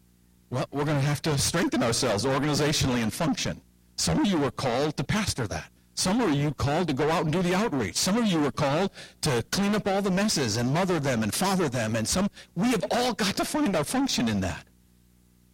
[0.49, 3.61] Well, we're going to have to strengthen ourselves organizationally and function.
[4.01, 5.69] Some of you are called to pastor that.
[5.93, 7.95] Some of you called to go out and do the outreach.
[7.95, 8.89] Some of you are called
[9.21, 11.95] to clean up all the messes and mother them and father them.
[11.95, 14.65] And some, we have all got to find our function in that.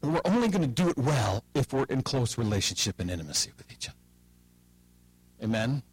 [0.02, 3.52] And we're only going to do it well if we're in close relationship and intimacy
[3.58, 3.98] with each other.
[5.44, 5.84] Amen?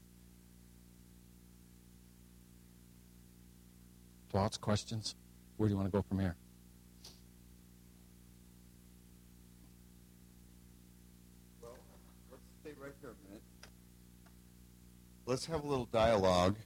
[4.30, 5.16] Thoughts, questions?
[5.56, 6.36] Where do you want to go from here?
[11.62, 11.72] Well,
[12.30, 13.42] let's stay right here a minute.
[15.26, 16.56] Let's have a little dialogue.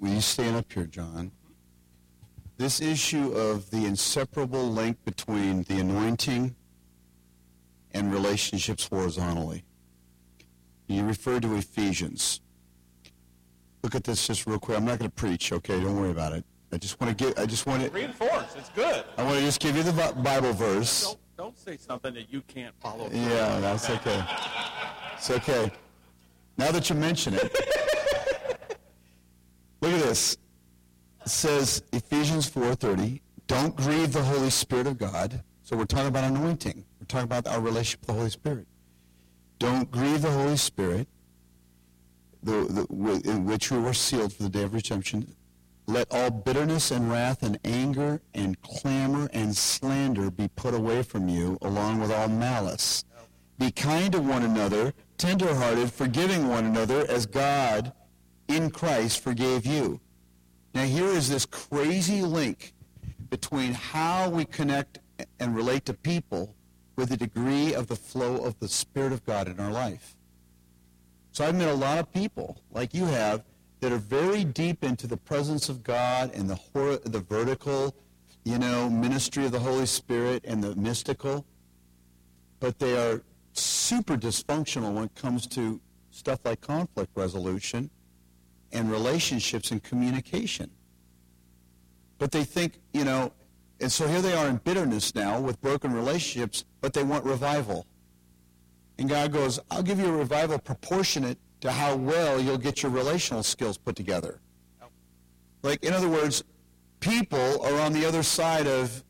[0.00, 1.30] Will you stand up here, John?
[2.56, 6.56] This issue of the inseparable link between the anointing
[7.92, 9.64] and relationships horizontally.
[10.88, 12.40] You refer to Ephesians.
[13.82, 14.78] Look at this just real quick.
[14.78, 15.80] I'm not going to preach, okay?
[15.80, 16.44] Don't worry about it.
[16.72, 17.38] I just want to give.
[17.38, 17.90] I just want to.
[17.90, 18.56] Reinforce.
[18.56, 19.04] It's good.
[19.16, 21.04] I want to just give you the Bible verse.
[21.04, 23.10] Don't, don't say something that you can't follow.
[23.12, 24.24] Yeah, that's okay.
[25.14, 25.70] It's okay.
[26.56, 27.42] Now that you mention it,
[29.80, 30.36] look at this.
[31.24, 36.24] It says Ephesians 4:30, "Don't grieve the Holy Spirit of God." So we're talking about
[36.24, 36.84] anointing.
[37.00, 38.66] We're talking about our relationship with the Holy Spirit.
[39.58, 41.06] Don't grieve the Holy Spirit,
[42.42, 45.34] the, the, in which we were sealed for the day of redemption.
[45.86, 51.28] Let all bitterness and wrath and anger and clamor and slander be put away from
[51.28, 53.04] you, along with all malice.
[53.58, 57.92] Be kind to one another, tenderhearted, forgiving one another, as God
[58.48, 60.00] in Christ forgave you.
[60.74, 62.74] Now, here is this crazy link
[63.30, 64.98] between how we connect
[65.38, 66.56] and relate to people
[66.96, 70.16] with the degree of the flow of the Spirit of God in our life.
[71.30, 73.44] So I've met a lot of people, like you have,
[73.78, 77.94] that are very deep into the presence of God and the, hor- the vertical,
[78.44, 81.46] you know, ministry of the Holy Spirit and the mystical,
[82.58, 83.22] but they are
[83.52, 85.80] super dysfunctional when it comes to
[86.10, 87.90] stuff like conflict resolution
[88.72, 90.70] and relationships and communication.
[92.18, 93.32] But they think, you know,
[93.80, 97.86] and so here they are in bitterness now with broken relationships, but they want revival.
[98.98, 102.92] And God goes, I'll give you a revival proportionate to how well you'll get your
[102.92, 104.40] relational skills put together.
[105.62, 106.44] Like, in other words,
[107.00, 109.02] people are on the other side of,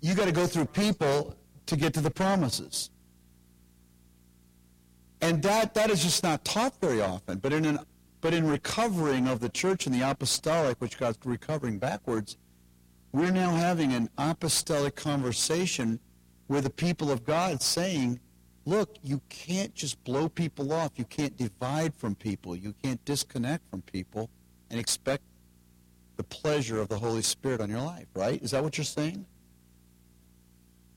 [0.00, 2.90] you got to go through people to get to the promises.
[5.26, 7.38] And that, that is just not taught very often.
[7.38, 7.80] But in, an,
[8.20, 12.36] but in recovering of the church and the apostolic, which God's recovering backwards,
[13.10, 15.98] we're now having an apostolic conversation
[16.46, 18.20] with the people of God saying,
[18.66, 20.92] look, you can't just blow people off.
[20.94, 22.54] You can't divide from people.
[22.54, 24.30] You can't disconnect from people
[24.70, 25.24] and expect
[26.18, 28.40] the pleasure of the Holy Spirit on your life, right?
[28.44, 29.26] Is that what you're saying?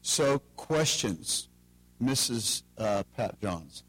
[0.03, 1.49] So, questions,
[1.99, 2.61] Mrs.
[2.77, 3.83] Uh, Pat Johns.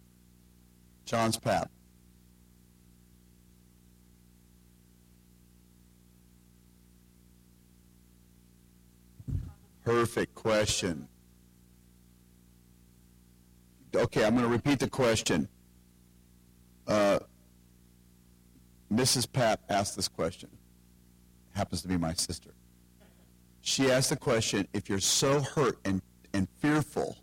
[1.10, 1.68] Johns Pat.
[9.84, 11.08] Perfect question.
[13.92, 15.48] Okay, I'm going to repeat the question.
[16.86, 17.18] Uh,
[18.92, 19.32] Mrs.
[19.32, 20.48] Pat asked this question.
[21.56, 22.50] Happens to be my sister.
[23.62, 26.02] She asked the question, if you're so hurt and,
[26.32, 27.16] and fearful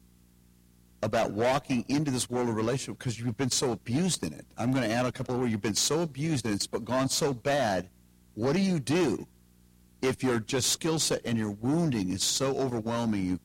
[1.03, 4.45] about walking into this world of relationship because you've been so abused in it.
[4.57, 5.51] I'm going to add a couple words.
[5.51, 7.89] You've been so abused and it's gone so bad.
[8.33, 9.27] What do you do
[10.01, 13.39] if your just skill set and your wounding is so overwhelming you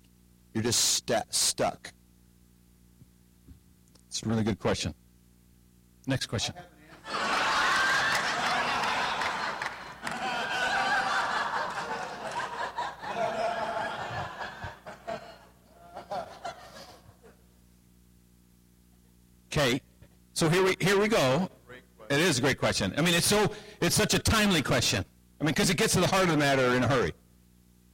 [0.54, 1.92] you're just st- stuck?
[4.08, 4.94] It's a really good question.
[6.06, 6.54] Next question.
[19.54, 19.82] Okay,
[20.32, 21.46] so here we here we go.
[22.08, 22.94] It is a great question.
[22.96, 25.04] I mean, it's so it's such a timely question.
[25.38, 27.12] I mean, because it gets to the heart of the matter in a hurry.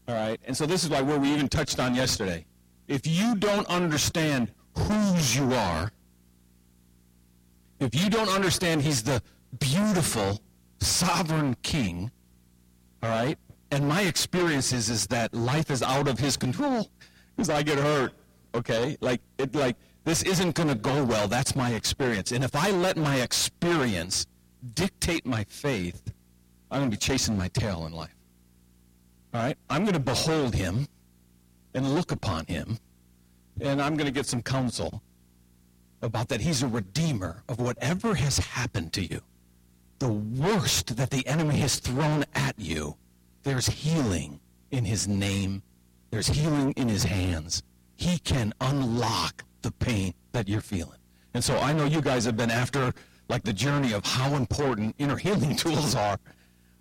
[0.06, 2.46] All right, and so this is why where we even touched on yesterday.
[2.86, 5.90] If you don't understand whose you are,
[7.80, 9.20] if you don't understand He's the
[9.58, 10.40] beautiful
[10.78, 12.12] sovereign King,
[13.02, 13.36] all right,
[13.72, 16.88] and my experience is is that life is out of His control
[17.34, 18.12] because I get hurt.
[18.54, 19.76] Okay, like it like
[20.08, 21.28] this isn't going to go well.
[21.28, 22.32] That's my experience.
[22.32, 24.26] And if I let my experience
[24.74, 26.12] dictate my faith,
[26.70, 28.14] I'm going to be chasing my tail in life.
[29.34, 29.56] All right?
[29.68, 30.86] I'm going to behold him
[31.74, 32.78] and look upon him,
[33.60, 35.02] and I'm going to get some counsel
[36.00, 39.20] about that he's a redeemer of whatever has happened to you.
[39.98, 42.96] The worst that the enemy has thrown at you,
[43.42, 44.40] there's healing
[44.70, 45.62] in his name.
[46.10, 47.62] There's healing in his hands.
[47.96, 50.98] He can unlock the pain that you're feeling.
[51.34, 52.92] And so I know you guys have been after
[53.28, 56.18] like the journey of how important inner healing tools are.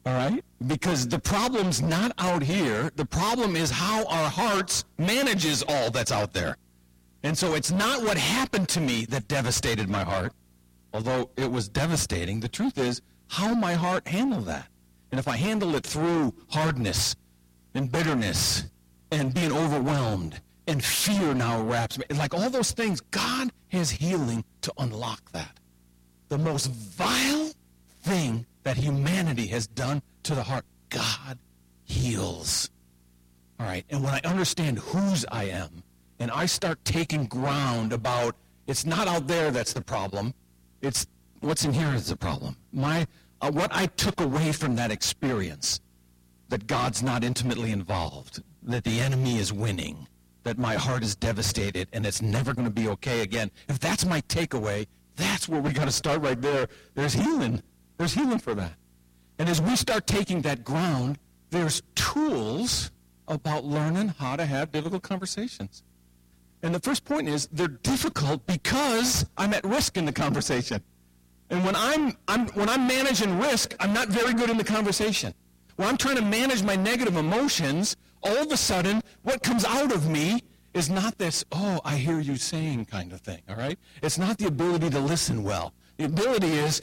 [0.06, 0.44] All right?
[0.68, 2.92] Because the problem's not out here.
[2.96, 6.56] The problem is how our hearts manages all that's out there.
[7.24, 10.32] And so it's not what happened to me that devastated my heart,
[10.94, 12.40] although it was devastating.
[12.40, 14.70] The truth is how my heart handled that.
[15.12, 17.16] And if I handle it through hardness
[17.74, 18.66] and bitterness
[19.12, 22.06] and being overwhelmed and fear now wraps me.
[22.16, 25.60] Like all those things, God has healing to unlock that.
[26.30, 27.52] The most vile
[28.02, 31.40] thing that humanity has done to the heart, God
[31.86, 32.70] heals.
[33.60, 35.84] All right, and when I understand whose I am,
[36.20, 38.36] and I start taking ground about
[38.68, 40.34] it's not out there that's the problem,
[40.82, 41.08] it's
[41.40, 42.58] what's in here is the problem.
[42.72, 43.08] My
[43.42, 45.80] uh, what I took away from that experience,
[46.50, 50.08] that God's not intimately involved, that the enemy is winning,
[50.48, 53.52] that my heart is devastated and it's never going to be okay again.
[53.68, 54.88] If that's my takeaway,
[55.18, 56.70] that's where we got to start right there.
[56.96, 57.62] There's healing.
[57.98, 58.74] There's healing for that.
[59.40, 61.20] And as we start taking that ground,
[61.50, 62.92] there's tools
[63.28, 65.84] about learning how to have difficult conversations.
[66.64, 70.82] And the first point is they're difficult because I'm at risk in the conversation.
[71.50, 75.34] And when I'm, I'm, when I'm managing risk, I'm not very good in the conversation.
[75.76, 79.92] When I'm trying to manage my negative emotions, all of a sudden, what comes out
[79.92, 80.42] of me
[80.74, 83.80] is not this, oh, I hear you saying kind of thing, all right?
[84.04, 85.74] It's not the ability to listen well.
[85.98, 86.82] The ability is,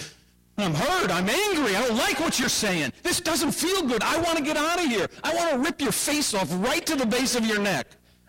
[0.59, 2.93] I'm hurt, I'm angry, I don't like what you're saying.
[3.03, 4.03] This doesn't feel good.
[4.03, 5.09] I want to get out of here.
[5.22, 7.87] I want to rip your face off right to the base of your neck.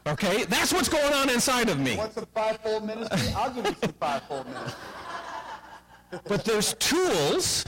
[0.07, 0.43] Okay?
[0.45, 1.97] That's what's going on inside of me.
[1.97, 3.33] Want some five-fold ministry?
[3.35, 4.79] I'll give you some five-fold ministry.
[6.27, 7.65] but there's tools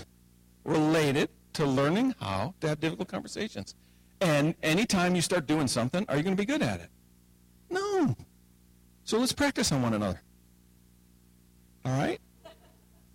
[0.63, 3.73] related to learning how to have difficult conversations.
[4.21, 6.89] And anytime you start doing something, are you going to be good at it?
[7.69, 8.15] No.
[9.03, 10.21] So let's practice on one another.
[11.85, 12.19] All right?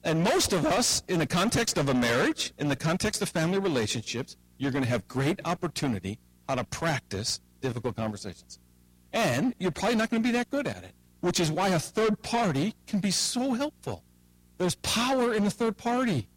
[0.05, 3.59] And most of us, in the context of a marriage, in the context of family
[3.59, 8.59] relationships, you're going to have great opportunity how to practice difficult conversations.
[9.13, 11.79] And you're probably not going to be that good at it, which is why a
[11.79, 14.03] third party can be so helpful.
[14.59, 16.29] There's power in the third party.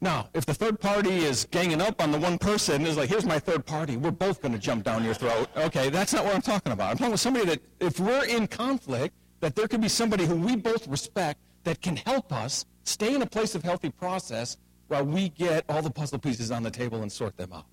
[0.00, 3.26] Now, if the third party is ganging up on the one person, is like, here's
[3.26, 5.48] my third party, we're both going to jump down your throat.
[5.56, 6.90] Okay, that's not what I'm talking about.
[6.90, 10.36] I'm talking about somebody that, if we're in conflict, that there could be somebody who
[10.36, 15.04] we both respect that can help us stay in a place of healthy process while
[15.04, 17.66] we get all the puzzle pieces on the table and sort them out.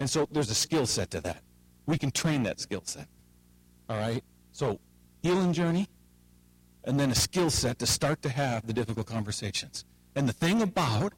[0.00, 1.42] And so there's a skill set to that.
[1.86, 3.06] We can train that skill set.
[3.88, 4.24] All right?
[4.52, 4.80] So,
[5.22, 5.88] healing journey,
[6.84, 9.84] and then a skill set to start to have the difficult conversations.
[10.14, 11.12] And the thing about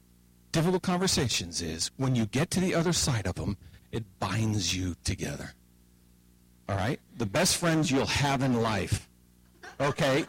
[0.51, 3.57] difficult conversations is when you get to the other side of them,
[3.91, 5.53] it binds you together.
[6.67, 6.99] All right?
[7.17, 9.09] The best friends you'll have in life,
[9.79, 10.25] okay,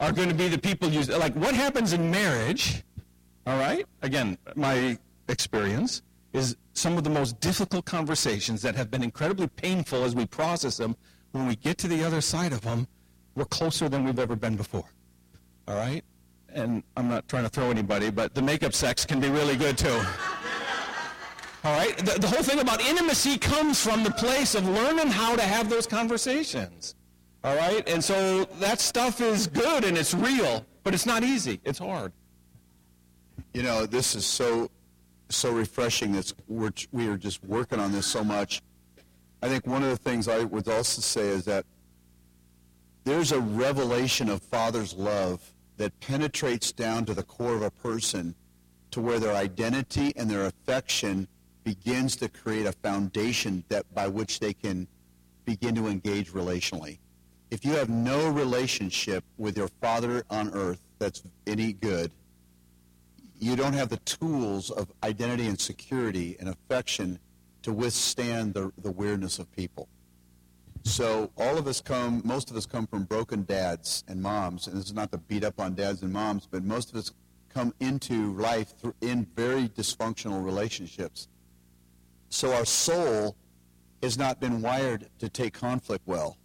[0.00, 1.34] are going to be the people you like.
[1.34, 2.82] What happens in marriage,
[3.46, 3.86] all right?
[4.02, 4.98] Again, my
[5.28, 6.02] experience
[6.32, 10.76] is some of the most difficult conversations that have been incredibly painful as we process
[10.76, 10.96] them.
[11.32, 12.86] When we get to the other side of them,
[13.34, 14.90] we're closer than we've ever been before.
[15.68, 16.04] All right?
[16.56, 19.76] And I'm not trying to throw anybody, but the makeup sex can be really good
[19.76, 20.00] too.
[21.64, 21.96] All right?
[21.98, 25.68] The, the, whole thing about intimacy comes from the place of learning how to have
[25.68, 26.94] those conversations.
[27.44, 27.86] All right?
[27.88, 31.60] And so that stuff is good and it's real, but it's not easy.
[31.64, 32.12] It's hard.
[33.52, 34.70] You know, this is so
[35.28, 36.14] so refreshing.
[36.14, 38.62] It's we're we are just working on this so much.
[39.42, 41.66] I think one of the things I would also say is that
[43.04, 48.34] there's a revelation of Father's love that penetrates down to the core of a person
[48.90, 51.28] to where their identity and their affection
[51.64, 54.86] begins to create a foundation that by which they can
[55.44, 56.98] begin to engage relationally.
[57.50, 62.10] If you have no relationship with your Father on earth that's any good,
[63.38, 67.18] you don't have the tools of identity and security and affection
[67.62, 69.88] to withstand the, the weirdness of people.
[70.86, 74.76] So all of us come, most of us come from broken dads and moms, and
[74.76, 77.10] this is not to beat up on dads and moms, but most of us
[77.52, 81.26] come into life in very dysfunctional relationships.
[82.28, 83.36] So our soul
[84.00, 86.38] has not been wired to take conflict well,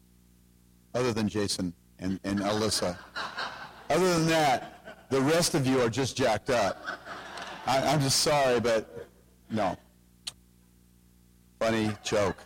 [0.95, 2.97] other than Jason and, and Alyssa.
[3.91, 6.83] Other than that, the rest of you are just jacked up.
[7.67, 9.07] I, I'm just sorry, but
[9.51, 9.77] no.
[11.59, 12.37] Funny joke.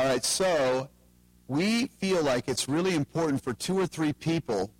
[0.00, 0.88] All right, so
[1.46, 4.72] we feel like it's really important for two or three people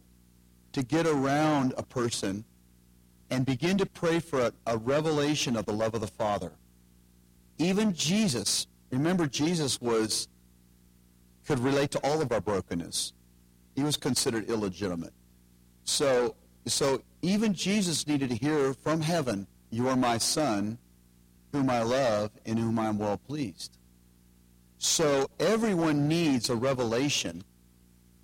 [0.72, 2.46] to get around a person
[3.28, 6.52] and begin to pray for a, a, revelation of the love of the Father.
[7.58, 10.26] Even Jesus, remember Jesus was
[11.46, 13.12] could relate to all of our brokenness.
[13.76, 15.12] He was considered illegitimate.
[15.84, 20.78] So so even Jesus needed to hear from heaven, You are my son,
[21.52, 23.76] whom I love, and whom I am well pleased.
[24.83, 27.45] So everyone needs a revelation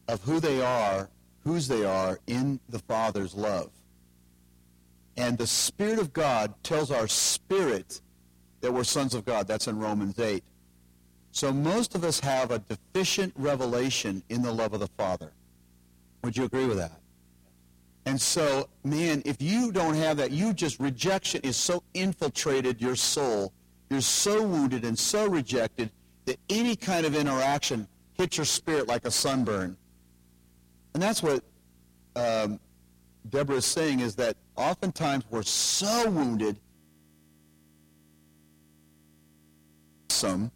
[0.08, 1.10] of who they are,
[1.44, 3.70] whose they are in the Father's love.
[5.18, 8.00] And the Spirit of God tells our spirit
[8.62, 9.46] that we're sons of God.
[9.46, 10.42] That's in Romans 8.
[11.30, 15.32] So most of us have a deficient revelation in the love of the Father.
[16.24, 16.98] Would you agree with that?
[18.06, 22.96] And so, man, if you don't have that, you just, rejection is so infiltrated your
[22.96, 23.52] soul.
[23.90, 25.90] You're so wounded and so rejected
[26.26, 29.76] that any kind of interaction hits your spirit like a sunburn.
[30.94, 31.42] And that's what
[32.14, 32.60] um,
[33.28, 36.58] Deborah is saying is that oftentimes we're so wounded.
[40.08, 40.50] Some,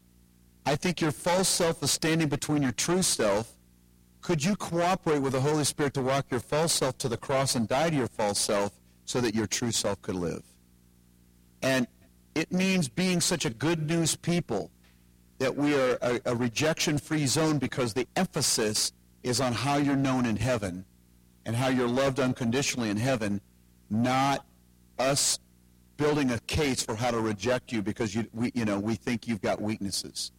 [0.66, 3.56] I think your false self is standing between your true self.
[4.22, 7.54] Could you cooperate with the Holy Spirit to walk your false self to the cross
[7.54, 8.72] and die to your false self
[9.04, 10.42] so that your true self could live?
[11.62, 11.86] And
[12.34, 14.70] it means being such a good news people
[15.40, 20.26] that we are a, a rejection-free zone because the emphasis is on how you're known
[20.26, 20.84] in heaven
[21.46, 23.40] and how you're loved unconditionally in heaven,
[23.88, 24.44] not
[24.98, 25.38] us
[25.96, 29.26] building a case for how to reject you because you, we, you know, we think
[29.26, 30.30] you've got weaknesses.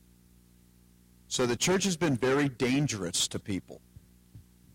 [1.27, 3.81] So the church has been very dangerous to people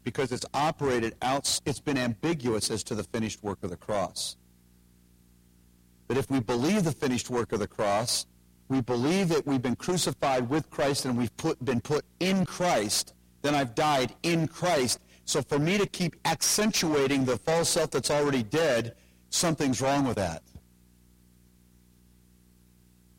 [0.03, 4.37] because it's operated out, it's been ambiguous as to the finished work of the cross.
[6.09, 8.27] But if we believe the finished work of the cross,
[8.69, 13.15] we believe that we've been crucified with Christ and we've put, been put in Christ,
[13.43, 15.01] then I've died in Christ.
[15.25, 18.95] So for me to keep accentuating the false self that's already dead,
[19.31, 20.43] something's wrong with that.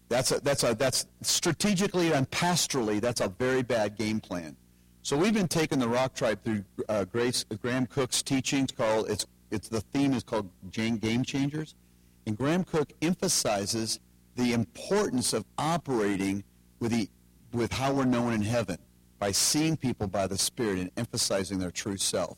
[0.09, 4.55] That's a, that's a, that's strategically and pastorally, that's a very bad game plan.
[5.01, 9.25] So we've been taking the Rock Tribe through uh, Grace, Graham Cooke's teachings called, it's,
[9.51, 11.75] it's, the theme is called Game Changers.
[12.25, 14.01] And Graham Cooke emphasizes
[14.37, 16.43] the importance of operating
[16.79, 17.09] with, the,
[17.51, 18.77] with how we're known in heaven
[19.19, 22.37] by seeing people by the Spirit and emphasizing their true self.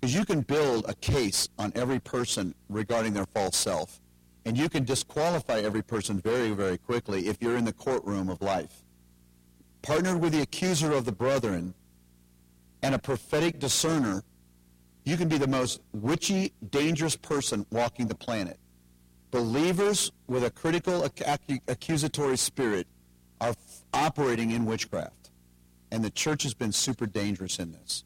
[0.00, 4.00] Because you can build a case on every person regarding their false self,
[4.46, 8.40] and you can disqualify every person very, very quickly if you're in the courtroom of
[8.40, 8.84] life.
[9.82, 11.74] Partnered with the accuser of the brethren
[12.82, 14.22] and a prophetic discerner,
[15.04, 18.58] you can be the most witchy, dangerous person walking the planet.
[19.30, 21.04] Believers with a critical
[21.68, 22.86] accusatory spirit
[23.40, 23.54] are
[23.92, 25.30] operating in witchcraft.
[25.90, 28.04] And the church has been super dangerous in this.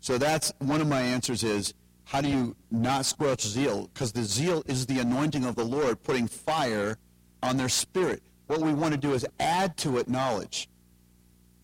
[0.00, 1.74] So that's one of my answers is
[2.04, 3.88] how do you not squelch zeal?
[3.94, 6.98] Because the zeal is the anointing of the Lord putting fire
[7.42, 8.22] on their spirit.
[8.48, 10.68] What we want to do is add to it knowledge.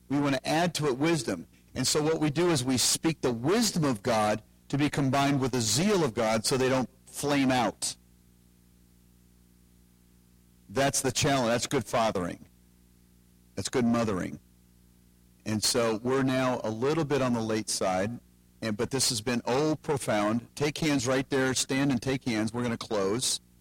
[0.09, 1.47] We want to add to it wisdom.
[1.75, 5.41] And so what we do is we speak the wisdom of God to be combined
[5.41, 6.89] with the zeal of God so they don't
[7.19, 7.97] flame out.
[10.69, 11.49] That's the challenge.
[11.49, 12.45] That's good fathering.
[13.57, 14.39] That's good mothering.
[15.45, 18.21] And so we're now a little bit on the late side,
[18.63, 20.47] and but this has been oh profound.
[20.55, 21.55] Take hands right there.
[21.55, 22.53] Stand and take hands.
[22.53, 23.41] We're going to close.